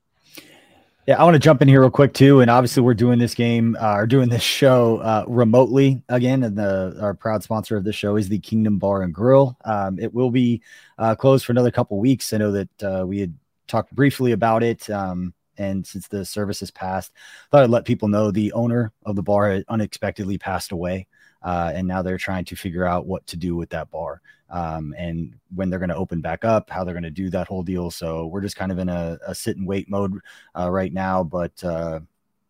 [1.09, 3.33] Yeah, I want to jump in here real quick too, and obviously we're doing this
[3.33, 6.43] game uh, or doing this show uh, remotely again.
[6.43, 9.57] And the our proud sponsor of this show is the Kingdom Bar and Grill.
[9.65, 10.61] Um, it will be
[10.99, 12.31] uh, closed for another couple weeks.
[12.35, 13.33] I know that uh, we had
[13.69, 17.87] talked briefly about it, um, and since the service has passed, I thought I'd let
[17.87, 21.07] people know the owner of the bar had unexpectedly passed away,
[21.43, 24.95] uh, and now they're trying to figure out what to do with that bar um,
[24.97, 27.63] and when they're going to open back up, how they're going to do that whole
[27.63, 27.91] deal.
[27.91, 30.19] So we're just kind of in a, a sit and wait mode
[30.59, 31.23] uh, right now.
[31.23, 32.01] But uh,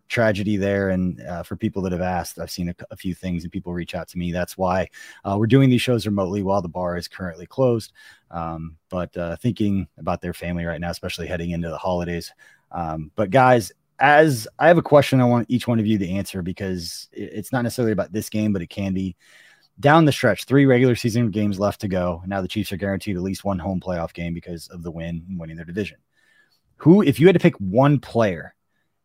[0.09, 3.45] tragedy there, and uh, for people that have asked, I've seen a, a, few things
[3.45, 4.33] and people reach out to me.
[4.33, 4.89] That's why
[5.25, 7.93] uh, we're doing these shows remotely while the bar is currently closed.
[8.31, 12.33] Um, but uh, thinking about their family right now, especially heading into the holidays.
[12.73, 16.09] Um, but guys, as I have a question, I want each one of you to
[16.09, 19.17] answer because it's not necessarily about this game, but it can be
[19.81, 22.23] down the stretch, three regular season games left to go.
[22.27, 25.25] Now the Chiefs are guaranteed at least one home playoff game because of the win
[25.29, 25.99] and winning their division.
[26.79, 28.55] Who, if you had to pick one player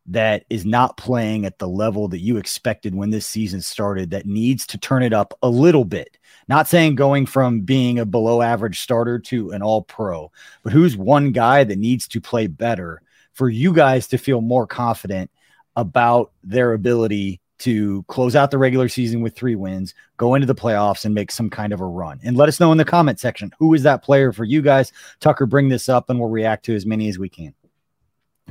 [0.07, 4.25] that is not playing at the level that you expected when this season started, that
[4.25, 8.41] needs to turn it up a little bit, not saying going from being a below
[8.41, 10.31] average starter to an all pro,
[10.61, 13.01] but who's one guy that needs to play better
[13.33, 15.31] for you guys to feel more confident
[15.75, 20.53] about their ability to close out the regular season with three wins, go into the
[20.53, 22.19] playoffs and make some kind of a run.
[22.21, 24.91] And let us know in the comment section who is that player for you guys.
[25.21, 27.53] Tucker, bring this up and we'll react to as many as we can.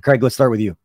[0.01, 0.79] Craig, let's start with you.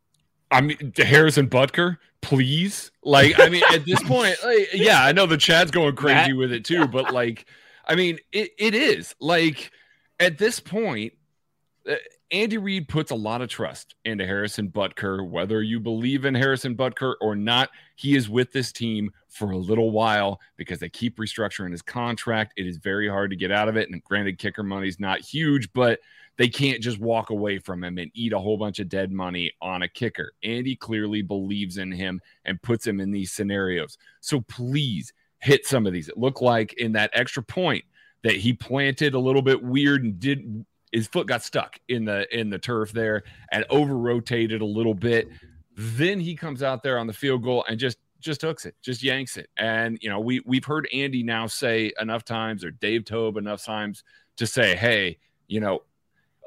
[0.51, 2.91] I mean, Harrison Butker, please.
[3.01, 6.51] Like, I mean, at this point, like, yeah, I know the Chad's going crazy with
[6.51, 7.45] it too, but like,
[7.85, 9.71] I mean, it, it is like
[10.19, 11.13] at this point,
[11.89, 11.95] uh,
[12.31, 15.25] Andy Reid puts a lot of trust into Harrison Butker.
[15.27, 19.57] Whether you believe in Harrison Butker or not, he is with this team for a
[19.57, 22.53] little while because they keep restructuring his contract.
[22.57, 23.89] It is very hard to get out of it.
[23.89, 26.01] And granted, kicker money is not huge, but
[26.35, 29.53] they can't just walk away from him and eat a whole bunch of dead money
[29.61, 30.33] on a kicker.
[30.43, 33.97] Andy clearly believes in him and puts him in these scenarios.
[34.19, 36.09] So please hit some of these.
[36.09, 37.85] It looked like in that extra point
[38.23, 42.27] that he planted a little bit weird and did his foot got stuck in the
[42.37, 45.29] in the turf there and over rotated a little bit.
[45.75, 49.03] Then he comes out there on the field goal and just just hooks it, just
[49.03, 49.49] yanks it.
[49.57, 53.63] And you know, we we've heard Andy now say enough times, or Dave Toub enough
[53.63, 54.03] times
[54.37, 55.81] to say, hey, you know,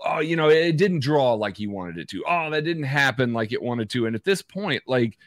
[0.04, 2.24] oh, you know, it didn't draw like he wanted it to.
[2.28, 4.06] Oh, that didn't happen like it wanted to.
[4.06, 5.18] And at this point, like,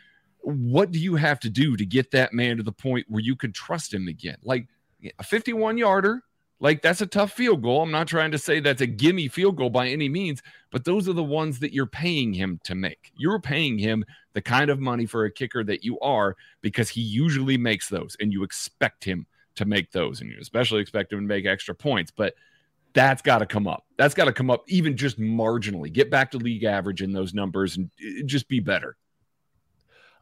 [0.41, 3.36] what do you have to do to get that man to the point where you
[3.36, 4.38] can trust him again?
[4.43, 4.67] Like
[5.19, 6.23] a 51 yarder,
[6.63, 7.82] like that's a tough field goal.
[7.82, 11.10] I'm not trying to say that's a gimme field goal by any means, but those
[11.10, 13.12] are the ones that you're paying him to make.
[13.17, 17.02] You're paying him the kind of money for a kicker that you are because he
[17.02, 21.19] usually makes those and you expect him to make those and you especially expect him
[21.19, 22.34] to make extra points, but
[22.93, 23.86] that's got to come up.
[23.97, 25.91] That's got to come up even just marginally.
[25.91, 28.95] Get back to league average in those numbers and uh, just be better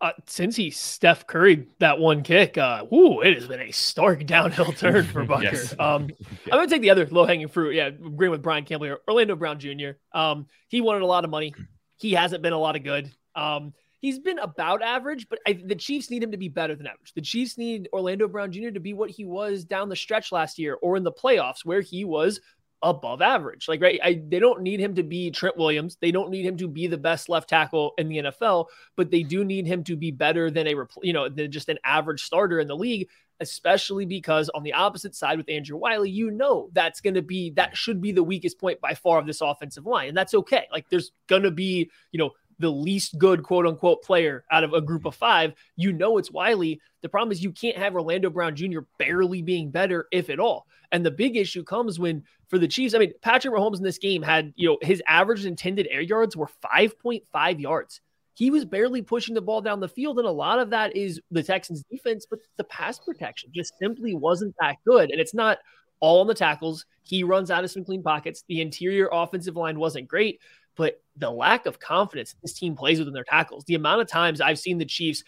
[0.01, 4.25] uh, since he Steph Curry that one kick, uh, whoo, it has been a stark
[4.25, 5.43] downhill turn for Butker.
[5.53, 5.73] yes.
[5.79, 6.09] um,
[6.45, 7.75] I'm going to take the other low hanging fruit.
[7.75, 8.99] Yeah, agreeing with Brian Campbell here.
[9.07, 9.91] Orlando Brown Jr.
[10.11, 11.53] Um, he wanted a lot of money.
[11.97, 13.11] He hasn't been a lot of good.
[13.35, 16.87] Um, he's been about average, but I, the Chiefs need him to be better than
[16.87, 17.13] average.
[17.13, 18.71] The Chiefs need Orlando Brown Jr.
[18.71, 21.81] to be what he was down the stretch last year or in the playoffs, where
[21.81, 22.41] he was
[22.83, 23.67] above average.
[23.67, 25.97] Like, right, I, they don't need him to be Trent Williams.
[26.01, 29.23] They don't need him to be the best left tackle in the NFL, but they
[29.23, 32.59] do need him to be better than a, you know, than just an average starter
[32.59, 33.07] in the league.
[33.39, 37.49] Especially because on the opposite side with Andrew Wylie, you know that's going to be
[37.55, 40.67] that should be the weakest point by far of this offensive line, and that's okay.
[40.71, 42.29] Like, there's going to be, you know,
[42.61, 46.31] the least good quote unquote player out of a group of five, you know it's
[46.31, 46.79] Wiley.
[47.01, 48.81] The problem is you can't have Orlando Brown Jr.
[48.97, 50.67] barely being better, if at all.
[50.91, 53.97] And the big issue comes when for the Chiefs, I mean, Patrick Mahomes in this
[53.97, 58.01] game had, you know, his average intended air yards were 5.5 yards.
[58.33, 60.19] He was barely pushing the ball down the field.
[60.19, 64.13] And a lot of that is the Texans defense, but the pass protection just simply
[64.13, 65.11] wasn't that good.
[65.11, 65.59] And it's not
[66.01, 66.85] all on the tackles.
[67.03, 68.43] He runs out of some clean pockets.
[68.49, 70.39] The interior offensive line wasn't great
[70.75, 74.41] but the lack of confidence this team plays within their tackles, the amount of times
[74.41, 75.23] I've seen the Chiefs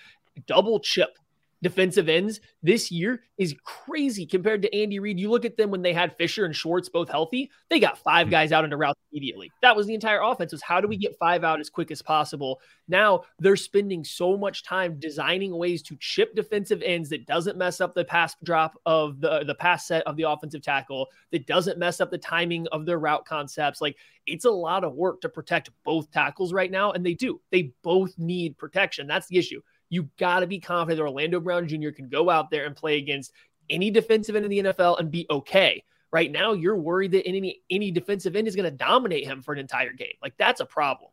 [0.47, 1.17] double chip
[1.63, 5.19] defensive ends this year is crazy compared to Andy Reid.
[5.19, 8.27] You look at them when they had Fisher and Schwartz both healthy, they got five
[8.27, 8.31] hmm.
[8.31, 9.51] guys out into routes immediately.
[9.61, 11.01] That was the entire offense was how do we hmm.
[11.01, 12.59] get five out as quick as possible?
[12.87, 17.81] Now they're spending so much time designing ways to chip defensive ends that doesn't mess
[17.81, 21.79] up the pass drop of the the pass set of the offensive tackle, that doesn't
[21.79, 23.81] mess up the timing of their route concepts.
[23.81, 23.97] Like
[24.27, 27.39] it's a lot of work to protect both tackles right now and they do.
[27.51, 29.07] They both need protection.
[29.07, 29.61] That's the issue
[29.93, 31.91] you got to be confident that Orlando Brown Jr.
[31.91, 33.31] can go out there and play against
[33.69, 35.83] any defensive end in the NFL and be okay.
[36.11, 39.53] Right now, you're worried that any any defensive end is going to dominate him for
[39.53, 40.13] an entire game.
[40.21, 41.11] Like that's a problem.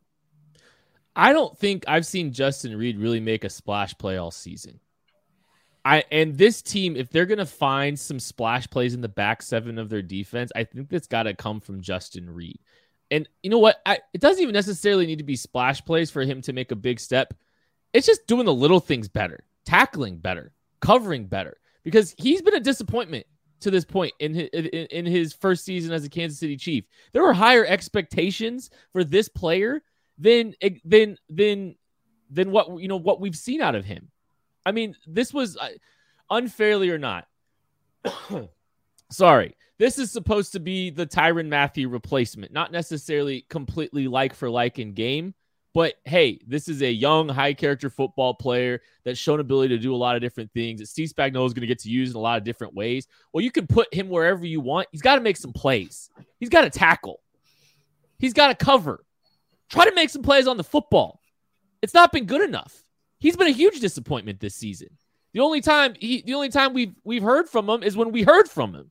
[1.15, 4.81] I don't think I've seen Justin Reid really make a splash play all season.
[5.85, 9.79] I and this team, if they're gonna find some splash plays in the back seven
[9.79, 12.59] of their defense, I think that's got to come from Justin Reid.
[13.11, 13.81] And you know what?
[13.85, 16.77] I, it doesn't even necessarily need to be splash plays for him to make a
[16.77, 17.35] big step.
[17.93, 22.61] It's just doing the little things better, tackling better, covering better, because he's been a
[22.61, 23.27] disappointment
[23.61, 26.85] to this point in his, in his first season as a Kansas City Chief.
[27.13, 29.83] There were higher expectations for this player
[30.19, 31.75] than than than
[32.31, 34.11] than what you know what we've seen out of him.
[34.65, 35.69] I mean, this was uh,
[36.31, 37.27] unfairly or not.
[39.11, 39.57] Sorry.
[39.79, 44.79] This is supposed to be the Tyrann Mathieu replacement, not necessarily completely like for like
[44.79, 45.35] in game,
[45.73, 49.95] but hey, this is a young, high character football player that's shown ability to do
[49.95, 52.17] a lot of different things that Steve Spagnuolo is going to get to use in
[52.17, 53.07] a lot of different ways.
[53.33, 54.89] Well, you can put him wherever you want.
[54.91, 56.11] He's got to make some plays.
[56.41, 57.21] He's got to tackle.
[58.19, 59.05] He's got to cover.
[59.69, 61.21] Try to make some plays on the football.
[61.83, 62.83] It's not been good enough.
[63.21, 64.89] He's been a huge disappointment this season.
[65.33, 68.23] The only time he, the only time we've we've heard from him is when we
[68.23, 68.91] heard from him.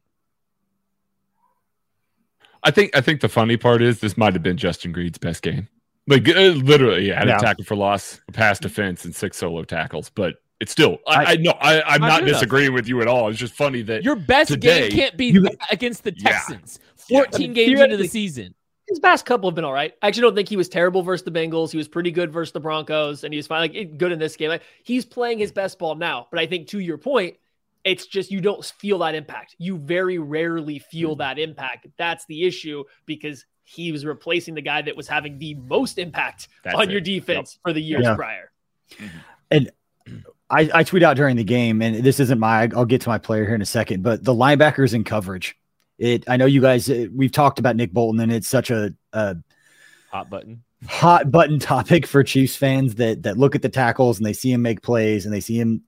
[2.64, 5.42] I think I think the funny part is this might have been Justin Reid's best
[5.42, 5.68] game.
[6.10, 7.38] Like uh, literally, yeah, had yeah.
[7.38, 10.10] a tackle for loss, a pass defense, and six solo tackles.
[10.10, 13.30] But it's still, I, I know, I, am not disagreeing with you at all.
[13.30, 16.80] It's just funny that your best today, game can't be you, against the Texans.
[17.08, 17.24] Yeah.
[17.26, 17.54] 14 yeah.
[17.54, 18.56] games into the season.
[18.88, 19.94] His past couple have been all right.
[20.02, 21.70] I actually don't think he was terrible versus the Bengals.
[21.70, 24.36] He was pretty good versus the Broncos, and he was fine, like good in this
[24.36, 24.50] game.
[24.50, 26.28] Like, he's playing his best ball now.
[26.32, 27.38] But I think to your point,
[27.84, 29.56] it's just you don't feel that impact.
[29.60, 31.20] You very rarely feel mm-hmm.
[31.20, 31.86] that impact.
[31.98, 36.48] That's the issue because he was replacing the guy that was having the most impact
[36.64, 36.92] That's on it.
[36.92, 37.62] your defense yep.
[37.64, 38.16] for the years yeah.
[38.16, 38.52] prior.
[38.94, 39.18] Mm-hmm.
[39.52, 39.72] And
[40.50, 42.70] I, I tweet out during the game, and this isn't my.
[42.76, 45.56] I'll get to my player here in a second, but the linebackers in coverage.
[46.00, 46.24] It.
[46.28, 46.90] I know you guys.
[46.90, 49.36] Uh, we've talked about Nick Bolton, and it's such a, a
[50.10, 54.26] hot button hot button topic for Chiefs fans that that look at the tackles and
[54.26, 55.84] they see him make plays and they see him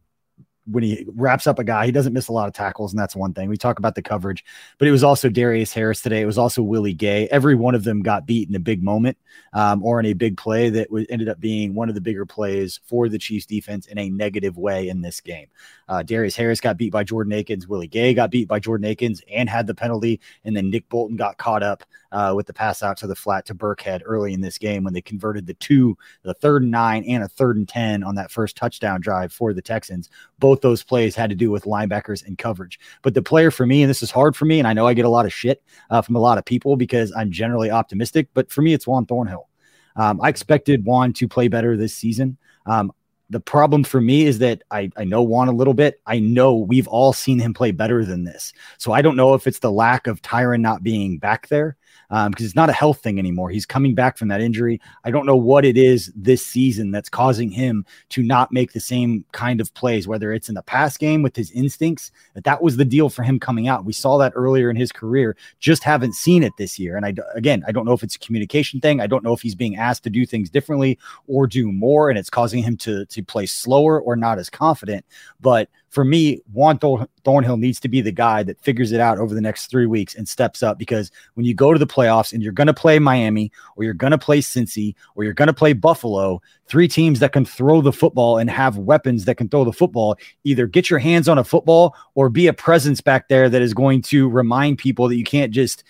[0.65, 3.15] when he wraps up a guy, he doesn't miss a lot of tackles, and that's
[3.15, 3.49] one thing.
[3.49, 4.43] We talk about the coverage,
[4.77, 6.21] but it was also Darius Harris today.
[6.21, 7.27] It was also Willie Gay.
[7.29, 9.17] Every one of them got beat in a big moment
[9.53, 12.25] um, or in a big play that w- ended up being one of the bigger
[12.25, 15.47] plays for the Chiefs defense in a negative way in this game.
[15.91, 17.67] Uh, Darius Harris got beat by Jordan Akins.
[17.67, 21.17] Willie Gay got beat by Jordan Akins and had the penalty, and then Nick Bolton
[21.17, 21.83] got caught up
[22.13, 24.93] uh, with the pass out to the flat to Burkhead early in this game when
[24.93, 28.31] they converted the two, the third and nine and a third and 10 on that
[28.31, 30.09] first touchdown drive for the Texans.
[30.39, 32.79] Both those plays had to do with linebackers and coverage.
[33.01, 34.93] But the player for me, and this is hard for me, and I know I
[34.93, 38.29] get a lot of shit uh, from a lot of people because I'm generally optimistic,
[38.33, 39.49] but for me, it's Juan Thornhill.
[39.97, 42.37] Um, I expected Juan to play better this season.
[42.65, 42.93] Um,
[43.31, 46.01] the problem for me is that I, I know Juan a little bit.
[46.05, 48.51] I know we've all seen him play better than this.
[48.77, 51.77] So I don't know if it's the lack of Tyrann not being back there
[52.11, 53.49] because um, it's not a health thing anymore.
[53.49, 54.81] He's coming back from that injury.
[55.05, 58.81] I don't know what it is this season that's causing him to not make the
[58.81, 62.11] same kind of plays, whether it's in the pass game with his instincts.
[62.33, 63.85] That that was the deal for him coming out.
[63.85, 65.37] We saw that earlier in his career.
[65.61, 66.97] Just haven't seen it this year.
[66.97, 68.99] And I again, I don't know if it's a communication thing.
[68.99, 72.19] I don't know if he's being asked to do things differently or do more, and
[72.19, 75.05] it's causing him to to play slower or not as confident.
[75.39, 79.35] But for me, Juan Thornhill needs to be the guy that figures it out over
[79.35, 82.41] the next three weeks and steps up because when you go to the playoffs and
[82.41, 85.53] you're going to play Miami or you're going to play Cincy or you're going to
[85.53, 89.65] play Buffalo, three teams that can throw the football and have weapons that can throw
[89.65, 90.15] the football,
[90.45, 93.73] either get your hands on a football or be a presence back there that is
[93.73, 95.83] going to remind people that you can't just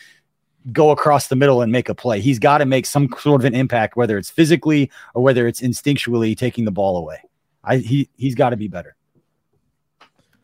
[0.72, 2.20] go across the middle and make a play.
[2.20, 5.62] He's got to make some sort of an impact, whether it's physically or whether it's
[5.62, 7.22] instinctually taking the ball away.
[7.64, 8.96] I he he's got to be better.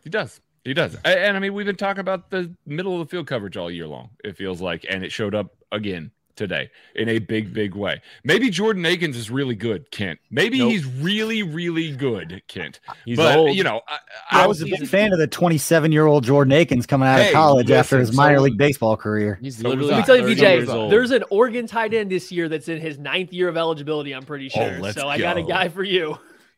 [0.07, 0.39] He does.
[0.63, 0.95] He does.
[1.03, 3.69] And, and I mean, we've been talking about the middle of the field coverage all
[3.69, 4.11] year long.
[4.23, 8.01] It feels like, and it showed up again today in a big, big way.
[8.23, 10.19] Maybe Jordan Akins is really good, Kent.
[10.31, 10.71] Maybe nope.
[10.71, 12.79] he's really, really good, Kent.
[13.03, 13.57] He's but, old.
[13.57, 16.85] You know, I, I was a big fan of the 27 year old Jordan Akins
[16.85, 19.37] coming out hey, of college listen, after his minor league baseball career.
[19.41, 19.91] He's literally.
[19.91, 22.97] Let me tell you, VJ, there's an Oregon tight end this year that's in his
[22.97, 24.15] ninth year of eligibility.
[24.15, 24.79] I'm pretty oh, sure.
[24.81, 25.09] Oh, so go.
[25.09, 26.17] I got a guy for you.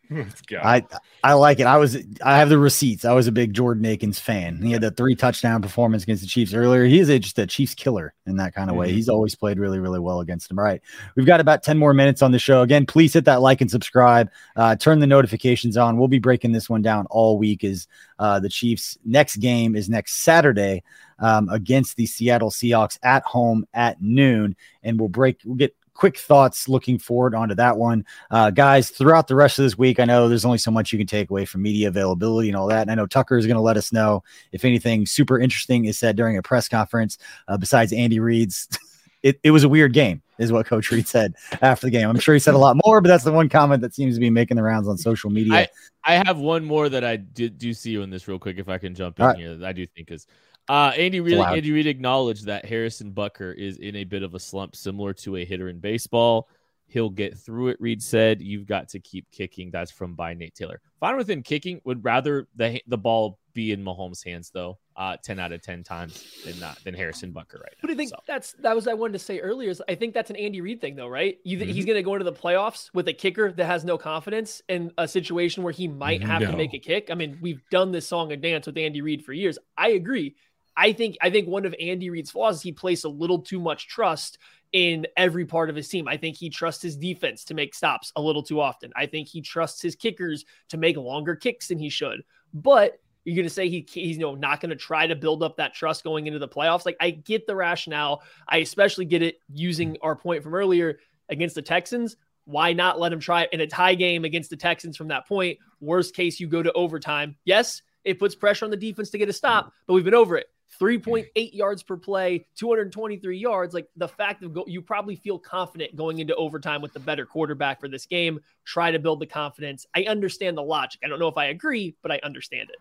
[0.63, 0.85] I
[1.23, 1.67] I like it.
[1.67, 3.05] I was I have the receipts.
[3.05, 4.61] I was a big Jordan Akins fan.
[4.61, 6.85] He had the three touchdown performance against the Chiefs earlier.
[6.85, 8.87] He is a, just a Chiefs killer in that kind of way.
[8.87, 8.95] Mm-hmm.
[8.95, 10.57] He's always played really really well against them.
[10.57, 10.81] All right,
[11.15, 12.61] we've got about ten more minutes on the show.
[12.61, 14.29] Again, please hit that like and subscribe.
[14.55, 15.97] Uh, turn the notifications on.
[15.97, 17.63] We'll be breaking this one down all week.
[17.63, 17.87] Is
[18.17, 20.83] uh, the Chiefs' next game is next Saturday
[21.19, 25.39] um, against the Seattle Seahawks at home at noon, and we'll break.
[25.45, 28.05] We'll get quick thoughts looking forward onto that one.
[28.31, 30.97] Uh, guys, throughout the rest of this week, I know there's only so much you
[30.97, 32.83] can take away from media availability and all that.
[32.83, 34.23] And I know Tucker is going to let us know
[34.53, 37.17] if anything super interesting is said during a press conference
[37.49, 38.67] uh, besides Andy Reid's.
[39.21, 42.07] It, it was a weird game, is what Coach Reid said after the game.
[42.07, 44.21] I'm sure he said a lot more, but that's the one comment that seems to
[44.21, 45.53] be making the rounds on social media.
[45.53, 45.67] I,
[46.05, 48.69] I have one more that I did do see you in this real quick, if
[48.69, 49.37] I can jump in right.
[49.37, 49.59] here.
[49.61, 50.25] I do think is
[50.69, 54.39] uh, Andy really Andy Reid acknowledged that Harrison Butker is in a bit of a
[54.39, 56.47] slump, similar to a hitter in baseball.
[56.85, 57.77] He'll get through it.
[57.79, 60.79] Reid said, "You've got to keep kicking." That's from by Nate Taylor.
[60.99, 61.81] Fine with him kicking.
[61.85, 64.77] Would rather the the ball be in Mahomes' hands though.
[64.95, 67.81] Uh, ten out of ten times than not than Harrison Butker right now.
[67.81, 68.17] But I think so.
[68.27, 69.69] that's that was I wanted to say earlier.
[69.69, 71.37] Is I think that's an Andy Reid thing though, right?
[71.43, 71.69] You, mm-hmm.
[71.69, 74.91] He's going to go into the playoffs with a kicker that has no confidence in
[74.97, 76.51] a situation where he might have no.
[76.51, 77.09] to make a kick.
[77.11, 79.57] I mean, we've done this song and dance with Andy Reid for years.
[79.77, 80.35] I agree
[80.79, 83.59] I think I think one of Andy Reid's flaws is he placed a little too
[83.59, 84.37] much trust
[84.71, 86.07] in every part of his team.
[86.07, 88.93] I think he trusts his defense to make stops a little too often.
[88.95, 92.23] I think he trusts his kickers to make longer kicks than he should.
[92.53, 95.43] But you're going to say he, he's you know not going to try to build
[95.43, 96.85] up that trust going into the playoffs.
[96.85, 98.23] Like I get the rationale.
[98.47, 102.15] I especially get it using our point from earlier against the Texans.
[102.45, 105.59] Why not let him try in a tie game against the Texans from that point?
[105.81, 107.35] Worst case, you go to overtime.
[107.43, 110.37] Yes, it puts pressure on the defense to get a stop, but we've been over
[110.37, 110.47] it.
[110.79, 113.73] 3.8 yards per play, 223 yards.
[113.73, 117.25] Like the fact of go, you probably feel confident going into overtime with the better
[117.25, 118.39] quarterback for this game.
[118.65, 119.85] Try to build the confidence.
[119.95, 121.01] I understand the logic.
[121.03, 122.77] I don't know if I agree, but I understand it.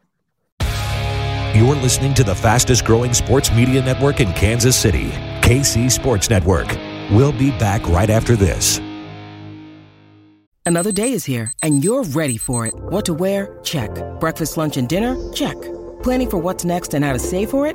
[1.57, 5.09] You're listening to the fastest growing sports media network in Kansas City,
[5.41, 6.69] KC Sports Network.
[7.11, 8.81] We'll be back right after this.
[10.65, 12.75] Another day is here, and you're ready for it.
[12.75, 13.59] What to wear?
[13.65, 13.91] Check.
[14.21, 15.17] Breakfast, lunch, and dinner?
[15.33, 15.57] Check.
[16.03, 17.75] Planning for what's next and how to save for it?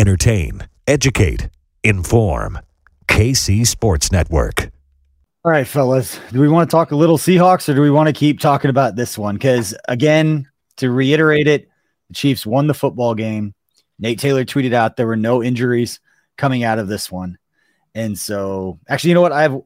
[0.00, 1.50] entertain, educate,
[1.84, 2.58] inform.
[3.06, 4.70] KC Sports Network.
[5.44, 6.18] All right, fellas.
[6.32, 8.70] Do we want to talk a little Seahawks or do we want to keep talking
[8.70, 9.34] about this one?
[9.34, 10.48] Because, again,
[10.78, 11.68] to reiterate it,
[12.08, 13.54] the Chiefs won the football game.
[13.98, 16.00] Nate Taylor tweeted out there were no injuries
[16.38, 17.36] coming out of this one.
[17.94, 19.32] And so, actually, you know what?
[19.32, 19.60] I have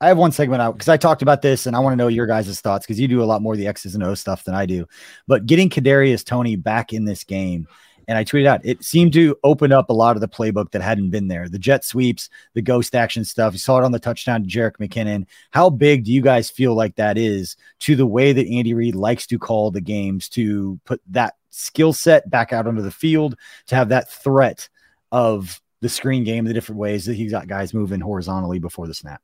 [0.00, 2.08] I have one segment out because I talked about this and I want to know
[2.08, 4.44] your guys' thoughts because you do a lot more of the X's and O stuff
[4.44, 4.86] than I do.
[5.26, 7.66] But getting Kadarius Toney back in this game
[8.08, 10.82] and I tweeted out it seemed to open up a lot of the playbook that
[10.82, 11.48] hadn't been there.
[11.48, 13.52] The jet sweeps, the ghost action stuff.
[13.52, 15.26] You saw it on the touchdown to Jerick McKinnon.
[15.50, 18.94] How big do you guys feel like that is to the way that Andy Reid
[18.94, 23.36] likes to call the games to put that skill set back out onto the field
[23.66, 24.68] to have that threat
[25.12, 28.94] of the screen game, the different ways that he's got guys moving horizontally before the
[28.94, 29.22] snap.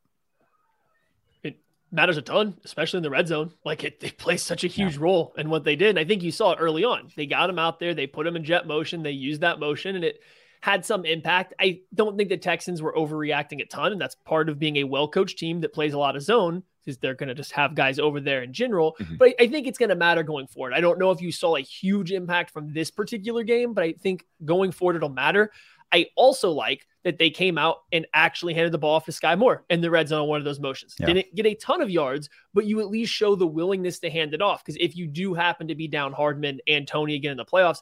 [1.91, 3.53] It matters a ton, especially in the red zone.
[3.65, 5.03] Like it, they play such a huge yeah.
[5.03, 5.89] role in what they did.
[5.89, 7.11] And I think you saw it early on.
[7.15, 9.95] They got him out there, they put him in jet motion, they used that motion,
[9.95, 10.21] and it
[10.61, 11.53] had some impact.
[11.59, 14.83] I don't think the Texans were overreacting a ton, and that's part of being a
[14.83, 17.75] well coached team that plays a lot of zone is they're going to just have
[17.75, 18.95] guys over there in general.
[18.99, 19.17] Mm-hmm.
[19.17, 20.73] But I think it's going to matter going forward.
[20.73, 23.93] I don't know if you saw a huge impact from this particular game, but I
[23.93, 25.51] think going forward it'll matter.
[25.91, 29.37] I also like that they came out and actually handed the ball off to Skyy
[29.37, 30.95] Moore in the red zone on one of those motions.
[30.99, 31.07] Yeah.
[31.07, 34.33] Didn't get a ton of yards, but you at least show the willingness to hand
[34.33, 34.63] it off.
[34.63, 37.81] Because if you do happen to be down Hardman and Toney again in the playoffs,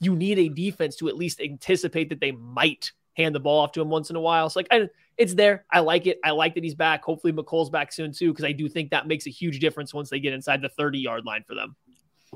[0.00, 3.72] you need a defense to at least anticipate that they might hand the ball off
[3.72, 4.48] to him once in a while.
[4.48, 5.64] So like I, it's there.
[5.72, 6.20] I like it.
[6.24, 7.02] I like that he's back.
[7.02, 10.08] Hopefully Mecole's back soon too, because I do think that makes a huge difference once
[10.08, 11.74] they get inside the 30 yard line for them.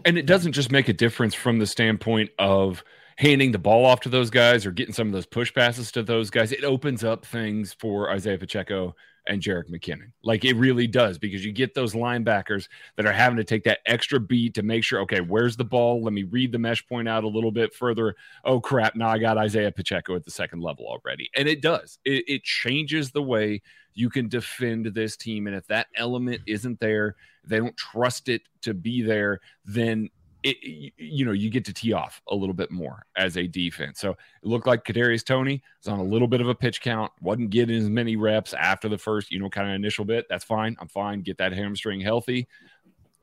[0.05, 2.83] And it doesn't just make a difference from the standpoint of
[3.17, 6.03] handing the ball off to those guys or getting some of those push passes to
[6.03, 6.53] those guys.
[6.53, 8.95] It opens up things for Isaiah Pacheco
[9.27, 10.13] and Jerick McKinnon.
[10.23, 13.79] Like it really does because you get those linebackers that are having to take that
[13.87, 16.03] extra beat to make sure, okay, where's the ball?
[16.03, 18.17] Let me read the mesh point out a little bit further.
[18.45, 21.31] Oh crap, now I got Isaiah Pacheco at the second level already.
[21.37, 21.99] And it does.
[22.05, 23.63] It, it changes the way
[23.95, 25.47] you can defend this team.
[25.47, 30.09] And if that element isn't there, they don't trust it to be there, then
[30.43, 30.57] it,
[30.97, 34.01] you know, you get to tee off a little bit more as a defense.
[34.01, 37.13] So it looked like Kadarius Toney was on a little bit of a pitch count,
[37.21, 40.27] wasn't getting as many reps after the first, you know, kind of initial bit.
[40.29, 40.77] That's fine.
[40.81, 41.23] I'm fine.
[41.23, 42.49] Get that hamstring healthy.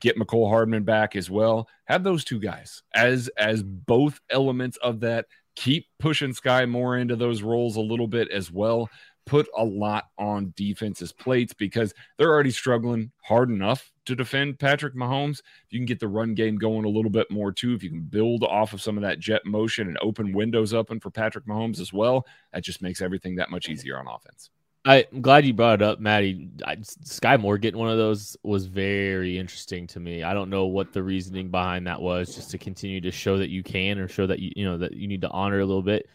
[0.00, 1.68] Get Mecole Hardman back as well.
[1.84, 5.26] Have those two guys as as both elements of that.
[5.56, 8.88] Keep pushing Skyy Moore into those roles a little bit as well
[9.26, 14.94] put a lot on defense's plates because they're already struggling hard enough to defend Patrick
[14.94, 15.38] Mahomes.
[15.38, 17.90] If you can get the run game going a little bit more too, if you
[17.90, 21.46] can build off of some of that jet motion and open windows open for Patrick
[21.46, 24.50] Mahomes as well, that just makes everything that much easier on offense.
[24.86, 26.48] I'm glad you brought it up, Maddie.
[26.64, 30.22] I, Skyy Moore getting one of those was very interesting to me.
[30.22, 33.50] I don't know what the reasoning behind that was, just to continue to show that
[33.50, 35.82] you can or show that you you know that you need to honor a little
[35.82, 36.08] bit.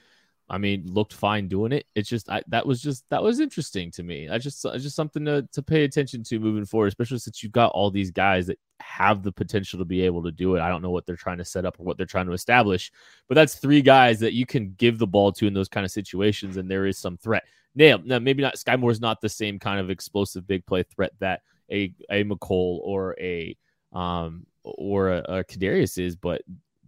[0.48, 1.88] I mean, looked fine doing it.
[1.96, 4.30] It's just I, that was just that was interesting to me.
[4.30, 7.72] I just just something to to pay attention to moving forward, especially since you've got
[7.72, 10.62] all these guys that have the potential to be able to do it.
[10.62, 12.92] I don't know what they're trying to set up or what they're trying to establish,
[13.28, 15.92] but that's three guys that you can give the ball to in those kind of
[15.92, 17.44] situations, and there is some threat.
[17.74, 18.56] Now, now maybe not.
[18.56, 21.42] Skyy Moore's not the same kind of explosive big play threat that
[21.72, 23.58] a a Mecole or a
[23.94, 26.44] um or a, a Kadarius is, but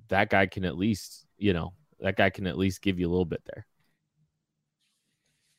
[0.09, 3.11] that guy can at least you know that guy can at least give you a
[3.11, 3.65] little bit there.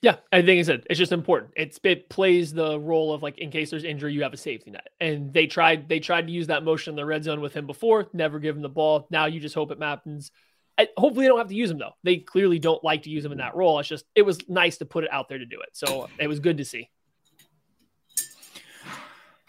[0.00, 1.52] Yeah, I think it's it's just important.
[1.56, 4.70] It's it plays the role of like in case there's injury, you have a safety
[4.70, 4.88] net.
[5.00, 7.66] And they tried they tried to use that motion in the red zone with him
[7.66, 9.08] before, never give him the ball.
[9.10, 10.30] Now you just hope it happens.
[10.78, 11.94] I, hopefully they don't have to use him though.
[12.04, 13.80] They clearly don't like to use him in that role.
[13.80, 15.70] It's just it was nice to put it out there to do it.
[15.72, 16.88] So it was good to see.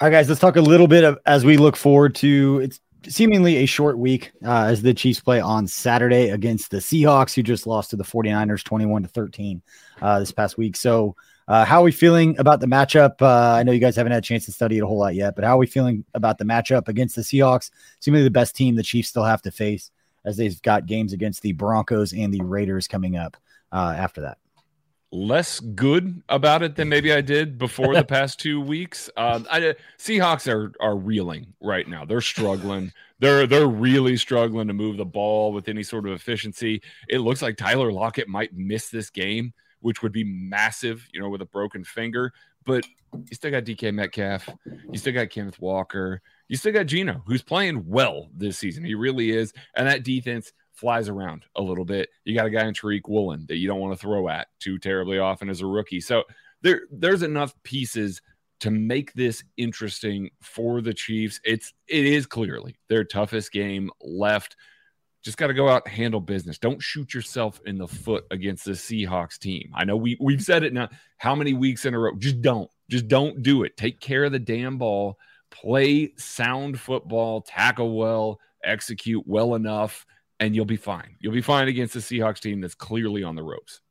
[0.02, 2.80] All right, guys, let's talk a little bit of as we look forward to it's
[3.08, 7.44] seemingly a short week uh, as the Chiefs play on Saturday against the Seahawks, who
[7.44, 9.62] just lost to the 49ers 21 to 13
[10.02, 10.76] uh, this past week.
[10.76, 11.16] So,
[11.48, 13.22] uh, how are we feeling about the matchup?
[13.22, 15.16] Uh, I know you guys haven't had a chance to study it a whole lot
[15.16, 17.72] yet, but how are we feeling about the matchup against the Seahawks?
[18.02, 19.90] Seemingly the best team the Chiefs still have to face
[20.26, 23.36] as they've got games against the Broncos and the Raiders coming up
[23.72, 24.38] uh, after that
[25.12, 29.10] less good about it than maybe I did before the past two weeks.
[29.18, 32.06] Um, I, Seahawks are are reeling right now.
[32.06, 32.92] They're struggling.
[33.20, 36.82] they're they're really struggling to move the ball with any sort of efficiency.
[37.08, 41.30] It looks like Tyler Lockett might miss this game, which would be massive, you know,
[41.30, 42.32] with a broken finger.
[42.66, 44.48] But you still got DK Metcalf.
[44.92, 46.22] You still got Kenneth Walker.
[46.48, 48.84] You still got Geno, who's playing well this season.
[48.84, 49.54] He really is.
[49.76, 52.10] And that defense flies around a little bit.
[52.24, 54.78] You got a guy in Tariq Woolen that you don't want to throw at too
[54.78, 56.00] terribly often as a rookie.
[56.00, 56.24] So
[56.62, 58.22] there there's enough pieces
[58.62, 61.40] to make this interesting for the Chiefs.
[61.44, 64.56] It's it is clearly their toughest game left.
[65.22, 66.58] Just got to go out and handle business.
[66.58, 69.72] Don't shoot yourself in the foot against the Seahawks team.
[69.76, 72.16] I know we we've said it now how many weeks in a row.
[72.18, 72.70] Just don't.
[72.90, 73.76] Just don't do it.
[73.76, 75.18] Take care of the damn ball.
[75.52, 80.06] Play sound football, tackle well, execute well enough
[80.40, 81.16] and you'll be fine.
[81.20, 83.82] You'll be fine against the Seahawks team that's clearly on the ropes.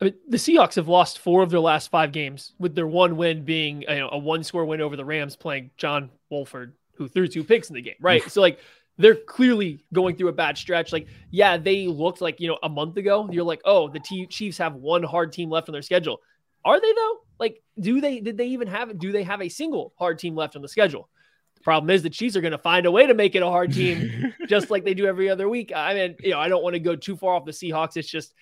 [0.00, 3.16] I mean, the Seahawks have lost four of their last five games, with their one
[3.16, 7.08] win being you know, a one score win over the Rams, playing John Wolford, who
[7.08, 8.22] threw two picks in the game, right?
[8.30, 8.60] so, like,
[8.96, 10.92] they're clearly going through a bad stretch.
[10.92, 14.26] Like, yeah, they looked like, you know, a month ago, you're like, oh, the T-
[14.26, 16.20] Chiefs have one hard team left on their schedule.
[16.64, 17.18] Are they, though?
[17.38, 20.56] Like, do they, did they even have, do they have a single hard team left
[20.56, 21.08] on the schedule?
[21.68, 23.74] Problem is, the Chiefs are going to find a way to make it a hard
[23.74, 25.70] team, just like they do every other week.
[25.76, 27.98] I mean, you know, I don't want to go too far off the Seahawks.
[27.98, 28.32] It's just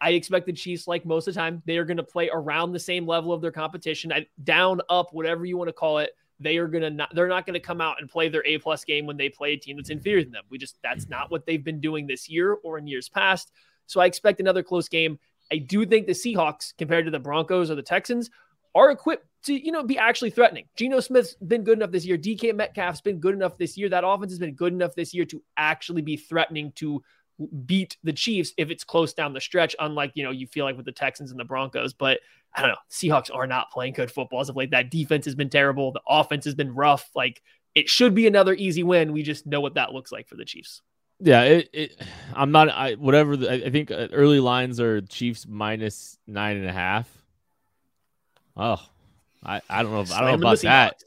[0.00, 2.72] I expect the Chiefs, like most of the time, they are going to play around
[2.72, 4.10] the same level of their competition,
[4.44, 6.12] down, up, whatever you want to call it.
[6.38, 8.56] They are going to not, they're not going to come out and play their A
[8.56, 10.44] plus game when they play a team that's inferior than them.
[10.48, 13.52] We just, that's not what they've been doing this year or in years past.
[13.88, 15.18] So I expect another close game.
[15.52, 18.30] I do think the Seahawks, compared to the Broncos or the Texans,
[18.74, 20.66] are equipped to, you know, be actually threatening.
[20.76, 22.18] Geno Smith's been good enough this year.
[22.18, 23.88] DK Metcalf's been good enough this year.
[23.88, 27.02] That offense has been good enough this year to actually be threatening to
[27.64, 30.76] beat the Chiefs if it's close down the stretch, unlike, you know, you feel like
[30.76, 31.94] with the Texans and the Broncos.
[31.94, 32.20] But
[32.54, 32.76] I don't know.
[32.90, 34.72] Seahawks are not playing good football as of late.
[34.72, 35.92] That defense has been terrible.
[35.92, 37.08] The offense has been rough.
[37.14, 37.42] Like
[37.74, 39.12] it should be another easy win.
[39.12, 40.82] We just know what that looks like for the Chiefs.
[41.20, 42.02] Yeah, it, it
[42.34, 42.70] I'm not.
[42.70, 43.36] I whatever.
[43.36, 47.08] The, I think uh, early lines are Chiefs minus nine and a half.
[48.60, 48.76] Oh,
[49.42, 50.02] I, I don't know.
[50.02, 51.02] If, I don't know about that.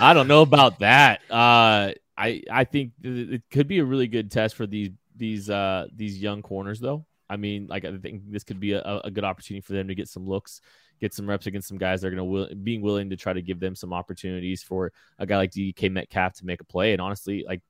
[0.00, 1.20] I don't know about that.
[1.30, 5.86] Uh, I I think it could be a really good test for these these uh
[5.94, 7.04] these young corners though.
[7.28, 9.94] I mean, like I think this could be a, a good opportunity for them to
[9.94, 10.62] get some looks,
[10.98, 13.32] get some reps against some guys that are going to will, being willing to try
[13.32, 16.92] to give them some opportunities for a guy like DK Metcalf to make a play.
[16.92, 17.60] And honestly, like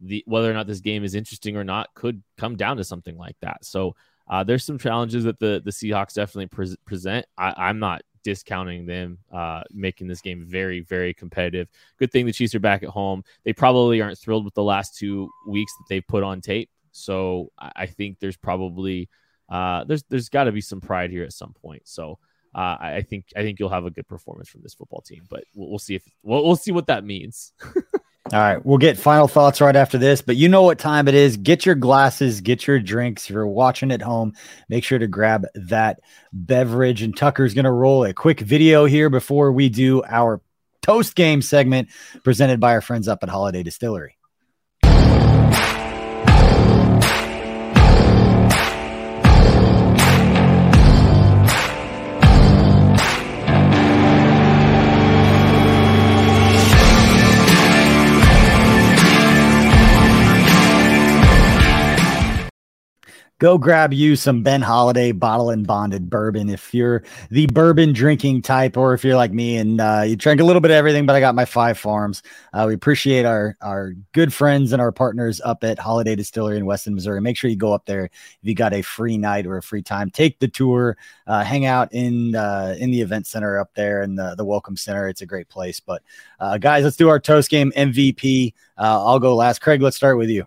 [0.00, 3.16] the whether or not this game is interesting or not could come down to something
[3.16, 3.64] like that.
[3.64, 3.94] So
[4.28, 7.26] uh, there's some challenges that the the Seahawks definitely pre- present.
[7.38, 11.68] I, am not discounting them uh, making this game very very competitive.
[11.98, 13.22] Good thing the Chiefs are back at home.
[13.44, 16.70] They probably aren't thrilled with the last two weeks that they've put on tape.
[16.90, 19.08] So I, think there's probably
[19.48, 21.82] uh, there's there's got to be some pride here at some point.
[21.84, 22.18] So.
[22.56, 25.42] Uh, I think I think you'll have a good performance from this football team, but
[25.56, 27.52] we'll, we'll see if we'll, we'll see what that means.
[28.32, 31.14] All right, we'll get final thoughts right after this, but you know what time it
[31.14, 31.36] is.
[31.36, 33.24] Get your glasses, get your drinks.
[33.24, 34.32] If you're watching at home,
[34.70, 36.00] make sure to grab that
[36.32, 37.02] beverage.
[37.02, 40.40] And Tucker's going to roll a quick video here before we do our
[40.80, 41.90] toast game segment
[42.22, 44.16] presented by our friends up at Holladay Distillery.
[63.40, 68.42] Go grab you some Ben Holladay bottle and bonded bourbon if you're the bourbon drinking
[68.42, 71.04] type, or if you're like me and uh, you drink a little bit of everything.
[71.04, 72.22] But I got my five farms.
[72.52, 76.64] Uh, we appreciate our our good friends and our partners up at Holladay Distillery in
[76.64, 77.20] Weston, Missouri.
[77.20, 79.82] Make sure you go up there if you got a free night or a free
[79.82, 80.10] time.
[80.10, 84.14] Take the tour, uh, hang out in uh, in the event center up there in
[84.14, 85.08] the the welcome center.
[85.08, 85.80] It's a great place.
[85.80, 86.02] But
[86.38, 88.54] uh, guys, let's do our toast game MVP.
[88.78, 89.60] Uh, I'll go last.
[89.60, 90.46] Craig, let's start with you.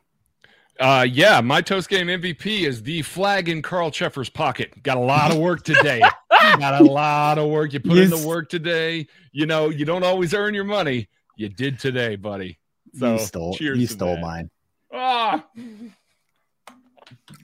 [0.80, 4.84] Uh, yeah, my toast game MVP is the flag in Carl Cheffers' pocket.
[4.84, 6.02] Got a lot of work today.
[6.30, 7.74] Got a lot of work.
[7.74, 9.08] You put in the work today.
[9.32, 11.08] You know, you don't always earn your money.
[11.36, 12.60] You did today, buddy.
[12.98, 13.58] So you stole.
[13.60, 14.22] You stole that.
[14.22, 14.50] mine.
[14.94, 15.46] Ah.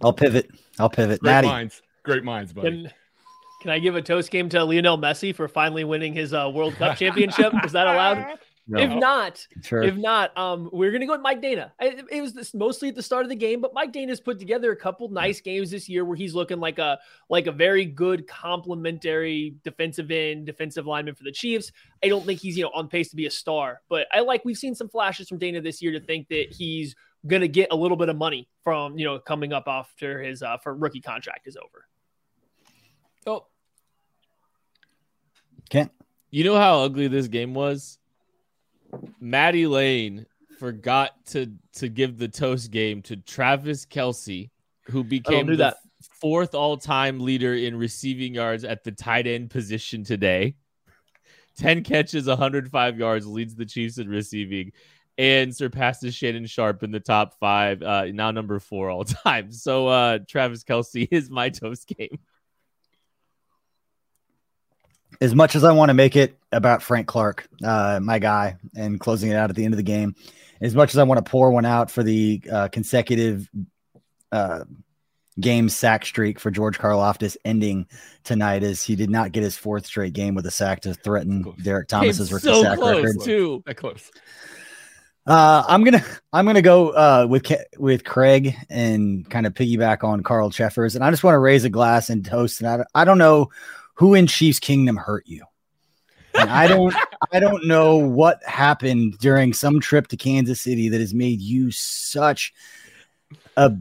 [0.02, 0.50] I'll pivot.
[0.80, 1.20] I'll pivot.
[1.20, 1.48] Great Natty.
[1.48, 1.82] minds.
[2.04, 2.70] Great minds, buddy.
[2.70, 2.92] Can,
[3.62, 6.76] can I give a toast game to Lionel Messi for finally winning his uh, World
[6.76, 7.54] Cup championship?
[7.64, 8.38] Is that allowed?
[8.66, 8.80] No.
[8.80, 9.84] If not, sure.
[9.84, 11.72] if not, um, we're gonna go with Mike Danna.
[11.82, 14.40] It, it was this, mostly at the start of the game, but Mike Danna's put
[14.40, 16.98] together a couple nice games this year where he's looking like a
[17.30, 21.74] like a very good complementary defensive end, defensive lineman for the Chiefs.
[22.02, 24.46] I don't think he's you know on pace to be a star, but I like
[24.46, 26.96] we've seen some flashes from Dana this year to think that he's
[27.28, 30.56] gonna get a little bit of money from you know coming up after his uh,
[30.58, 31.86] for rookie contract is over.
[33.28, 33.48] Oh,
[35.70, 35.92] Kent,
[36.32, 38.00] you know how ugly this game was
[39.20, 40.26] Maddie Lane
[40.60, 44.50] forgot to to give the toast game to Travis Kelce,
[44.86, 45.78] who became the that.
[46.22, 50.56] fourth all time leader in receiving yards at the tight end position today.
[51.58, 54.72] 10 catches, 105 yards, leads the Chiefs in receiving,
[55.20, 59.52] and surpasses Shannon Sharpe in the top five, uh, now number four all time.
[59.52, 62.18] So uh, Travis Kelce is my toast game
[65.22, 69.00] as much as I want to make it about Frank Clark, uh, my guy, and
[69.00, 70.16] closing it out at the end of the game,
[70.62, 73.50] as much as I want to pour one out for the uh, consecutive
[74.32, 74.64] uh,
[75.40, 77.88] game sack streak for George Karlaftis ending
[78.24, 81.54] tonight, as he did not get his fourth straight game with a sack to threaten
[81.62, 83.22] Derrick Thomas's rookie so sack close record.
[83.24, 83.64] Too.
[83.66, 84.12] That close.
[85.26, 86.04] Uh, I'm gonna
[86.34, 91.04] I'm gonna go uh, with with Craig and kind of piggyback on Carl Cheffers, and
[91.04, 92.62] I just want to raise a glass and toast.
[92.62, 93.50] And I, I don't know
[93.94, 95.44] who in Chiefs Kingdom hurt you?
[96.36, 96.96] And I don't
[97.32, 101.72] I don't know what happened during some trip to Kansas City that has made you
[101.72, 102.54] such
[103.58, 103.74] a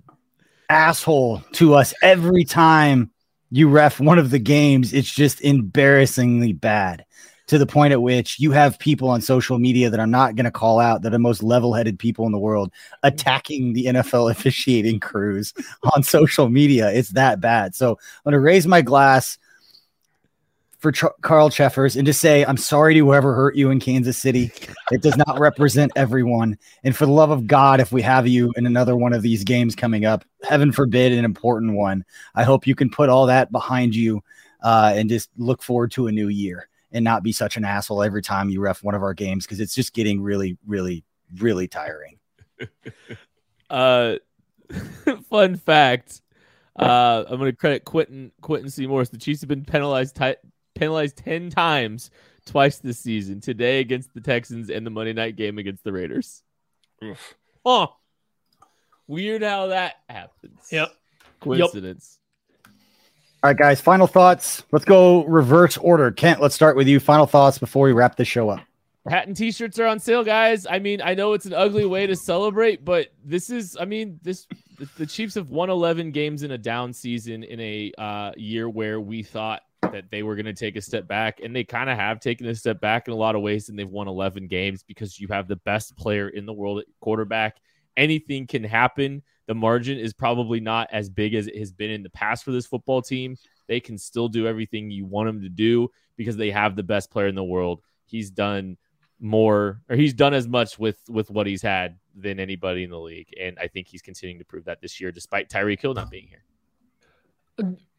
[0.69, 3.11] asshole to us every time
[3.51, 4.93] you ref one of the games.
[4.95, 7.05] It's just embarrassingly bad.
[7.49, 10.45] to the point at which you have people on social media that are not going
[10.45, 14.31] to call out that are the most level-headed people in the world attacking the NFL
[14.31, 15.53] officiating crews
[15.95, 16.91] on social media.
[16.91, 17.75] It's that bad.
[17.75, 19.37] So I'm going to raise my glass
[20.83, 24.51] for Carl Cheffers and to say, I'm sorry to whoever hurt you in Kansas City.
[24.91, 26.59] It does not represent everyone.
[26.83, 29.45] And for the love of God, if we have you in another one of these
[29.45, 32.05] games coming up, heaven forbid, an important one,
[32.35, 34.25] I hope you can put all that behind you
[34.65, 38.03] uh, and just look forward to a new year and not be such an asshole
[38.03, 41.05] every time you ref one of our games because it's just getting really, really,
[41.39, 42.19] really tiring.
[43.71, 44.19] Uh,
[45.31, 46.21] fun fact.
[46.77, 48.87] Uh, I'm going to credit Quentin Quentin.
[48.87, 49.09] Morris.
[49.09, 50.35] The Chiefs have been penalized ti-
[50.75, 52.11] penalized ten times,
[52.47, 53.41] twice this season.
[53.41, 56.43] Today against the Texans and the Monday night game against the Raiders.
[57.03, 57.35] Oof.
[57.65, 57.89] Huh.
[59.07, 60.61] Weird how that happens.
[60.71, 60.93] Yep.
[61.41, 62.19] Coincidence.
[63.45, 64.63] All right, guys, final thoughts.
[64.71, 66.13] Let's go reverse order.
[66.13, 67.01] Kent, let's start with you.
[67.01, 68.61] Final thoughts before we wrap the show up.
[69.09, 70.65] Hat and t-shirts are on sale, guys.
[70.65, 74.21] I mean, I know it's an ugly way to celebrate, but this is, I mean,
[74.23, 74.47] this
[74.79, 78.71] the, the Chiefs have won 11 games in a down season in a uh, year
[78.71, 81.91] where we thought that they were going to take a step back, and they kind
[81.91, 84.47] of have taken a step back in a lot of ways, and they've won 11
[84.47, 87.59] games because you have the best player in the world at quarterback.
[87.97, 89.23] Anything can happen.
[89.47, 92.53] The margin is probably not as big as it has been in the past for
[92.53, 93.37] this football team.
[93.69, 97.11] They can still do everything you want them to do because they have the best
[97.11, 97.83] player in the world.
[98.07, 98.77] He's done
[99.21, 102.99] more or he's done as much with with what he's had than anybody in the
[102.99, 106.11] league and i think he's continuing to prove that this year despite tyreek hill not
[106.11, 106.43] being here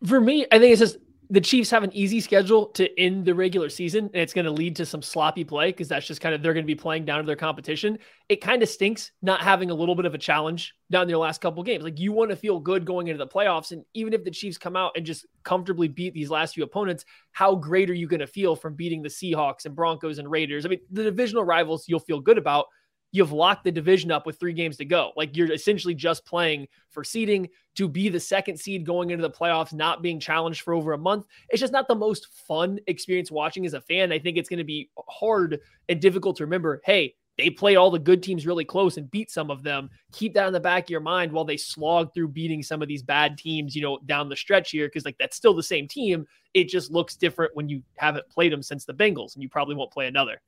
[0.05, 0.97] For me, I think it's just
[1.29, 4.51] the Chiefs have an easy schedule to end the regular season, and it's going to
[4.51, 7.05] lead to some sloppy play because that's just kind of they're going to be playing
[7.05, 7.97] down to their competition.
[8.29, 11.41] It kind of stinks not having a little bit of a challenge down their last
[11.41, 11.83] couple games.
[11.83, 14.57] Like you want to feel good going into the playoffs, and even if the Chiefs
[14.57, 18.19] come out and just comfortably beat these last few opponents, how great are you going
[18.19, 20.65] to feel from beating the Seahawks and Broncos and Raiders?
[20.65, 22.65] I mean, the divisional rivals you'll feel good about
[23.13, 25.13] you've locked the division up with three games to go.
[25.15, 29.29] Like you're essentially just playing for seeding to be the second seed going into the
[29.29, 31.27] playoffs, not being challenged for over a month.
[31.49, 34.11] It's just not the most fun experience watching as a fan.
[34.11, 37.91] I think it's going to be hard and difficult to remember, hey, they played all
[37.91, 39.89] the good teams really close and beat some of them.
[40.11, 42.87] Keep that in the back of your mind while they slog through beating some of
[42.87, 44.89] these bad teams, you know, down the stretch here.
[44.89, 46.25] Cause like that's still the same team.
[46.53, 49.75] It just looks different when you haven't played them since the Bengals and you probably
[49.75, 50.41] won't play another.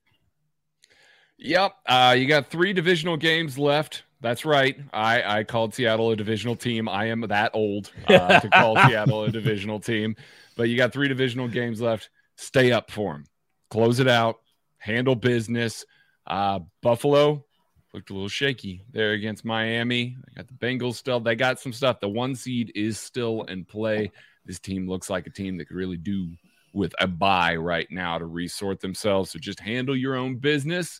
[1.37, 1.75] Yep.
[1.85, 4.03] Uh, you got three divisional games left.
[4.21, 4.77] That's right.
[4.93, 6.89] I, I called Seattle a divisional team.
[6.89, 10.15] I am that old uh, to call Seattle a divisional team.
[10.55, 12.09] But you got three divisional games left.
[12.37, 13.25] Stay up for them.
[13.69, 14.37] Close it out.
[14.77, 15.85] Handle business.
[16.25, 17.45] Uh, Buffalo
[17.93, 20.17] looked a little shaky there against Miami.
[20.27, 21.19] They got the Bengals still.
[21.19, 21.99] They got some stuff.
[21.99, 24.11] The one seed is still in play.
[24.45, 26.31] This team looks like a team that could really do
[26.73, 29.31] with a bye right now to resort themselves.
[29.31, 30.99] So just handle your own business.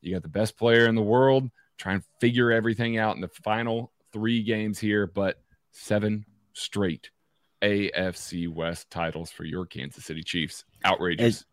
[0.00, 1.50] You got the best player in the world.
[1.78, 5.40] Try and figure everything out in the final three games here, but
[5.72, 6.24] seven
[6.54, 7.10] straight
[7.62, 10.64] AFC West titles for your Kansas City Chiefs.
[10.84, 11.44] Outrageous.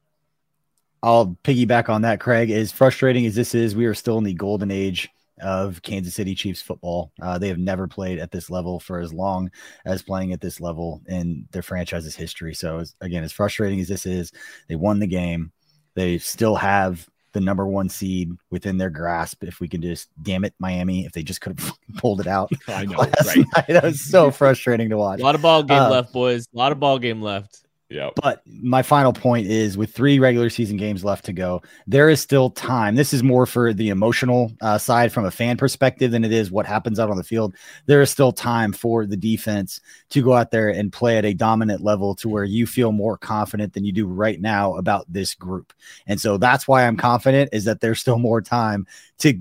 [1.02, 2.50] I'll piggyback on that, Craig.
[2.50, 5.10] As frustrating as this is, we are still in the golden age
[5.41, 7.12] of Kansas City Chiefs football.
[7.22, 9.52] Uh, they have never played at this level for as long
[9.86, 12.54] as playing at this level in their franchise's history.
[12.54, 14.32] So, as, again, as frustrating as this is,
[14.70, 15.52] they won the game.
[15.96, 19.44] They still have the number one seed within their grasp.
[19.44, 22.52] If we can just, damn it, Miami, if they just could have pulled it out.
[22.68, 23.46] I know, last right?
[23.56, 23.68] night.
[23.68, 25.20] That was so frustrating to watch.
[25.20, 27.62] a lot of ball game Uh, left boys a lot of ball game left
[27.94, 28.14] Yep.
[28.16, 32.20] But my final point is with three regular season games left to go, there is
[32.20, 32.96] still time.
[32.96, 36.50] This is more for the emotional uh, side from a fan perspective than it is
[36.50, 37.54] what happens out on the field.
[37.86, 39.80] There is still time for the defense
[40.10, 43.16] to go out there and play at a dominant level to where you feel more
[43.16, 45.72] confident than you do right now about this group.
[46.08, 48.88] And so that's why I'm confident is that there's still more time
[49.20, 49.39] to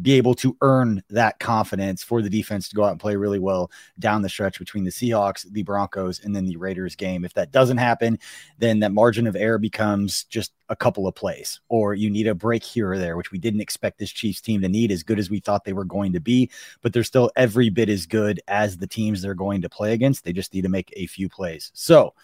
[0.00, 3.38] be able to earn that confidence for the defense to go out and play really
[3.38, 7.24] well down the stretch between the Seahawks, the Broncos, and then the Raiders game.
[7.24, 8.18] If that doesn't happen,
[8.58, 12.34] then that margin of error becomes just a couple of plays, or you need a
[12.34, 15.18] break here or there, which we didn't expect this Chiefs team to need as good
[15.18, 16.50] as we thought they were going to be.
[16.82, 20.24] But they're still every bit as good as the teams they're going to play against.
[20.24, 21.72] They just need to make a few plays.
[21.74, 22.14] So,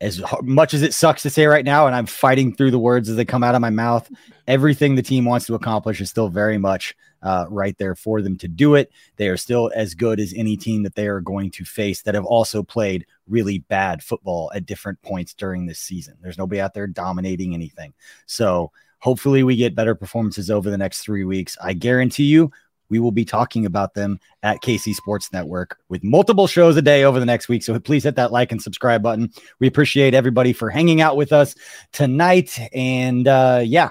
[0.00, 3.08] as much as it sucks to say right now, and I'm fighting through the words
[3.08, 4.08] as they come out of my mouth,
[4.46, 8.36] everything the team wants to accomplish is still very much uh, right there for them
[8.38, 8.92] to do it.
[9.16, 12.14] They are still as good as any team that they are going to face that
[12.14, 16.16] have also played really bad football at different points during this season.
[16.20, 17.92] There's nobody out there dominating anything.
[18.26, 18.70] So
[19.00, 21.56] hopefully we get better performances over the next three weeks.
[21.60, 22.52] I guarantee you
[22.90, 27.04] we will be talking about them at KC Sports Network with multiple shows a day
[27.04, 27.62] over the next week.
[27.62, 29.30] So please hit that like and subscribe button.
[29.58, 31.54] We appreciate everybody for hanging out with us
[31.92, 32.58] tonight.
[32.72, 33.90] And uh, yeah,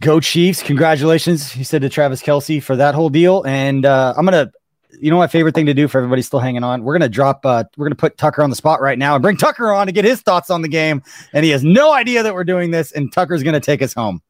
[0.00, 0.62] go Chiefs.
[0.62, 3.42] Congratulations, he said to Travis Kelce for that whole deal.
[3.44, 4.52] And uh, I'm going to
[4.98, 7.44] you know my favorite thing to do for everybody still hanging on we're gonna drop
[7.46, 9.92] uh we're gonna put tucker on the spot right now and bring tucker on to
[9.92, 12.92] get his thoughts on the game and he has no idea that we're doing this
[12.92, 14.20] and tucker's gonna take us home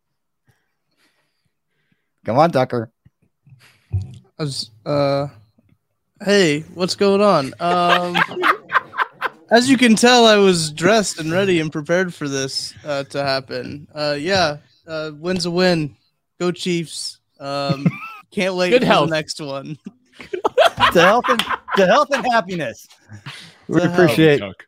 [2.24, 2.92] come on tucker
[4.40, 5.26] I was, uh,
[6.24, 7.52] hey, what's going on?
[7.60, 8.16] Um,
[9.50, 13.22] as you can tell, I was dressed and ready and prepared for this uh, to
[13.22, 13.86] happen.
[13.94, 15.94] Uh, yeah, uh, win's a win.
[16.38, 17.20] Go Chiefs.
[17.38, 17.86] Um,
[18.30, 19.10] can't wait Good for health.
[19.10, 19.76] the next one.
[20.92, 21.44] to health and
[21.76, 22.88] to health and happiness
[23.68, 24.64] we To appreciate Tuck.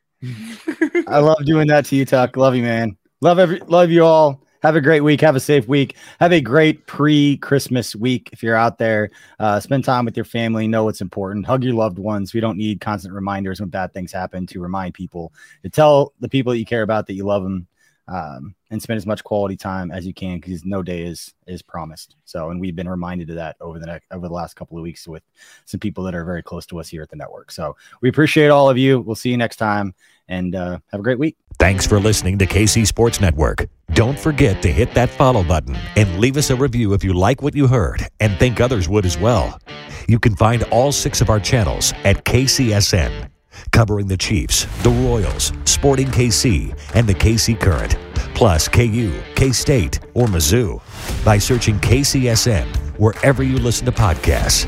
[1.08, 2.36] I love doing that to you, Tuck.
[2.36, 2.98] Love you, man.
[3.22, 4.41] Love every love you all.
[4.62, 5.20] Have a great week.
[5.22, 5.96] Have a safe week.
[6.20, 8.30] Have a great pre-Christmas week.
[8.32, 9.10] If you're out there,
[9.40, 10.68] uh, spend time with your family.
[10.68, 11.46] Know what's important.
[11.46, 12.32] Hug your loved ones.
[12.32, 15.32] We don't need constant reminders when bad things happen to remind people
[15.64, 17.66] to tell the people that you care about that you love them,
[18.08, 21.62] um, and spend as much quality time as you can because no day is is
[21.62, 22.16] promised.
[22.24, 24.82] So, and we've been reminded of that over the next over the last couple of
[24.82, 25.22] weeks with
[25.64, 27.50] some people that are very close to us here at the network.
[27.50, 29.00] So, we appreciate all of you.
[29.00, 29.94] We'll see you next time,
[30.28, 31.36] and uh, have a great week.
[31.58, 33.66] Thanks for listening to KC Sports Network.
[33.92, 37.42] Don't forget to hit that follow button and leave us a review if you like
[37.42, 39.60] what you heard and think others would as well.
[40.08, 43.28] You can find all six of our channels at KCSN,
[43.70, 47.96] covering the Chiefs, the Royals, Sporting KC, and the KC Current,
[48.34, 50.80] plus KU, K State, or Mizzou
[51.24, 52.66] by searching KCSN
[52.98, 54.66] wherever you listen to podcasts.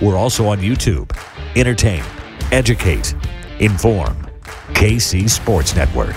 [0.00, 1.10] We're also on YouTube.
[1.56, 2.02] Entertain,
[2.50, 3.14] educate,
[3.60, 4.16] inform.
[4.74, 6.16] KC Sports Network.